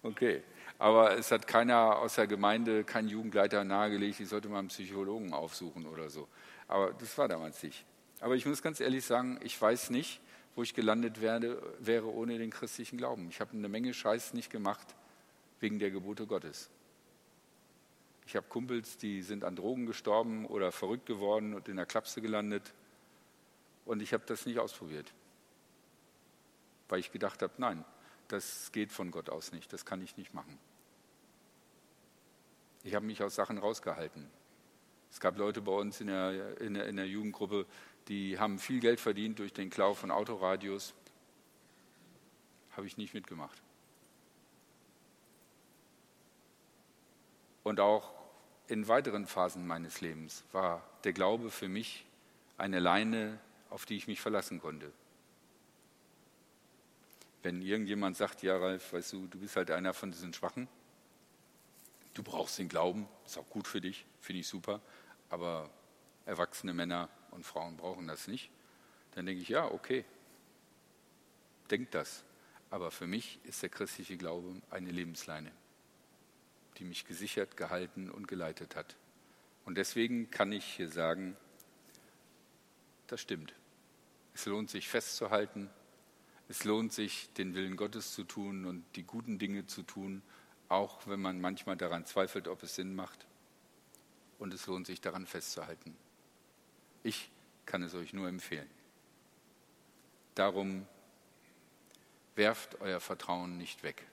Okay. 0.04 0.42
Aber 0.78 1.16
es 1.16 1.30
hat 1.30 1.46
keiner 1.46 1.98
aus 1.98 2.16
der 2.16 2.26
Gemeinde, 2.26 2.84
kein 2.84 3.08
Jugendleiter 3.08 3.64
nahegelegt, 3.64 4.20
ich 4.20 4.28
sollte 4.28 4.48
mal 4.48 4.58
einen 4.58 4.68
Psychologen 4.68 5.32
aufsuchen 5.32 5.86
oder 5.86 6.10
so. 6.10 6.28
Aber 6.68 6.92
das 6.92 7.16
war 7.16 7.26
damals 7.26 7.62
nicht. 7.62 7.86
Aber 8.20 8.34
ich 8.34 8.44
muss 8.44 8.60
ganz 8.60 8.80
ehrlich 8.80 9.04
sagen, 9.04 9.40
ich 9.42 9.60
weiß 9.60 9.90
nicht, 9.90 10.20
wo 10.54 10.62
ich 10.62 10.74
gelandet 10.74 11.20
werde, 11.20 11.62
wäre 11.78 12.12
ohne 12.12 12.38
den 12.38 12.50
christlichen 12.50 12.98
Glauben. 12.98 13.28
Ich 13.30 13.40
habe 13.40 13.52
eine 13.52 13.68
Menge 13.68 13.94
Scheiß 13.94 14.34
nicht 14.34 14.50
gemacht 14.50 14.94
wegen 15.60 15.78
der 15.78 15.90
Gebote 15.90 16.26
Gottes. 16.26 16.70
Ich 18.26 18.36
habe 18.36 18.46
Kumpels, 18.48 18.98
die 18.98 19.22
sind 19.22 19.42
an 19.42 19.56
Drogen 19.56 19.86
gestorben 19.86 20.44
oder 20.44 20.70
verrückt 20.70 21.06
geworden 21.06 21.54
und 21.54 21.68
in 21.68 21.76
der 21.76 21.86
Klapse 21.86 22.20
gelandet. 22.20 22.74
Und 23.84 24.02
ich 24.02 24.12
habe 24.12 24.24
das 24.26 24.44
nicht 24.44 24.58
ausprobiert, 24.58 25.12
weil 26.88 27.00
ich 27.00 27.10
gedacht 27.10 27.42
habe, 27.42 27.52
nein, 27.58 27.84
das 28.28 28.72
geht 28.72 28.92
von 28.92 29.10
Gott 29.10 29.30
aus 29.30 29.52
nicht, 29.52 29.72
das 29.72 29.84
kann 29.84 30.02
ich 30.02 30.16
nicht 30.16 30.34
machen. 30.34 30.58
Ich 32.82 32.94
habe 32.94 33.06
mich 33.06 33.22
aus 33.22 33.34
Sachen 33.34 33.58
rausgehalten. 33.58 34.28
Es 35.10 35.20
gab 35.20 35.38
Leute 35.38 35.62
bei 35.62 35.72
uns 35.72 36.00
in 36.00 36.08
der, 36.08 36.60
in 36.60 36.74
der, 36.74 36.86
in 36.86 36.96
der 36.96 37.06
Jugendgruppe, 37.06 37.66
die 38.08 38.38
haben 38.38 38.58
viel 38.58 38.80
Geld 38.80 39.00
verdient 39.00 39.38
durch 39.38 39.52
den 39.52 39.70
Klau 39.70 39.94
von 39.94 40.10
Autoradios. 40.10 40.92
Habe 42.76 42.86
ich 42.86 42.96
nicht 42.96 43.14
mitgemacht. 43.14 43.62
Und 47.62 47.80
auch 47.80 48.12
in 48.66 48.88
weiteren 48.88 49.26
Phasen 49.26 49.66
meines 49.66 50.00
Lebens 50.00 50.44
war 50.52 50.86
der 51.04 51.12
Glaube 51.12 51.50
für 51.50 51.68
mich 51.68 52.04
eine 52.58 52.78
Leine, 52.78 53.38
auf 53.70 53.86
die 53.86 53.96
ich 53.96 54.06
mich 54.06 54.20
verlassen 54.20 54.60
konnte. 54.60 54.92
Wenn 57.44 57.60
irgendjemand 57.60 58.16
sagt, 58.16 58.42
ja 58.42 58.56
Ralf, 58.56 58.94
weißt 58.94 59.12
du, 59.12 59.26
du 59.26 59.38
bist 59.38 59.54
halt 59.56 59.70
einer 59.70 59.92
von 59.92 60.10
diesen 60.10 60.32
Schwachen, 60.32 60.66
du 62.14 62.22
brauchst 62.22 62.58
den 62.58 62.70
Glauben, 62.70 63.06
ist 63.26 63.36
auch 63.36 63.50
gut 63.50 63.68
für 63.68 63.82
dich, 63.82 64.06
finde 64.18 64.40
ich 64.40 64.48
super, 64.48 64.80
aber 65.28 65.68
erwachsene 66.24 66.72
Männer 66.72 67.10
und 67.32 67.44
Frauen 67.44 67.76
brauchen 67.76 68.08
das 68.08 68.28
nicht, 68.28 68.50
dann 69.10 69.26
denke 69.26 69.42
ich, 69.42 69.50
ja, 69.50 69.70
okay, 69.70 70.06
denkt 71.70 71.94
das. 71.94 72.24
Aber 72.70 72.90
für 72.90 73.06
mich 73.06 73.38
ist 73.44 73.62
der 73.62 73.68
christliche 73.68 74.16
Glaube 74.16 74.62
eine 74.70 74.90
Lebensleine, 74.90 75.52
die 76.78 76.84
mich 76.84 77.04
gesichert, 77.04 77.58
gehalten 77.58 78.10
und 78.10 78.26
geleitet 78.26 78.74
hat. 78.74 78.96
Und 79.66 79.76
deswegen 79.76 80.30
kann 80.30 80.50
ich 80.50 80.64
hier 80.64 80.88
sagen, 80.88 81.36
das 83.06 83.20
stimmt. 83.20 83.52
Es 84.32 84.46
lohnt 84.46 84.70
sich 84.70 84.88
festzuhalten, 84.88 85.68
es 86.48 86.64
lohnt 86.64 86.92
sich, 86.92 87.32
den 87.34 87.54
Willen 87.54 87.76
Gottes 87.76 88.12
zu 88.12 88.24
tun 88.24 88.66
und 88.66 88.84
die 88.96 89.02
guten 89.02 89.38
Dinge 89.38 89.66
zu 89.66 89.82
tun, 89.82 90.22
auch 90.68 91.06
wenn 91.06 91.20
man 91.20 91.40
manchmal 91.40 91.76
daran 91.76 92.04
zweifelt, 92.04 92.48
ob 92.48 92.62
es 92.62 92.74
Sinn 92.74 92.94
macht. 92.94 93.26
Und 94.38 94.52
es 94.52 94.66
lohnt 94.66 94.86
sich, 94.86 95.00
daran 95.00 95.26
festzuhalten. 95.26 95.96
Ich 97.02 97.30
kann 97.64 97.82
es 97.82 97.94
euch 97.94 98.12
nur 98.12 98.28
empfehlen. 98.28 98.68
Darum 100.34 100.86
werft 102.34 102.80
euer 102.80 103.00
Vertrauen 103.00 103.56
nicht 103.56 103.82
weg, 103.82 104.04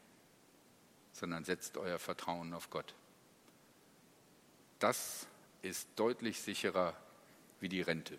sondern 1.12 1.44
setzt 1.44 1.78
euer 1.78 2.00
Vertrauen 2.00 2.54
auf 2.54 2.70
Gott. 2.70 2.94
Das 4.80 5.28
ist 5.63 5.88
deutlich 5.96 6.41
sicherer 6.41 6.96
wie 7.60 7.70
die 7.70 7.82
Rente 7.82 8.17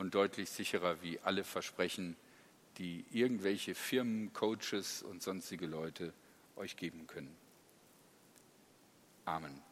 und 0.00 0.14
deutlich 0.14 0.48
sicherer 0.48 1.02
wie 1.02 1.20
alle 1.20 1.44
Versprechen, 1.44 2.16
die 2.78 3.04
irgendwelche 3.12 3.74
Firmen, 3.74 4.32
Coaches 4.32 5.02
und 5.02 5.22
sonstige 5.22 5.66
Leute 5.66 6.14
euch 6.56 6.78
geben 6.78 7.06
können. 7.06 7.36
Amen. 9.26 9.69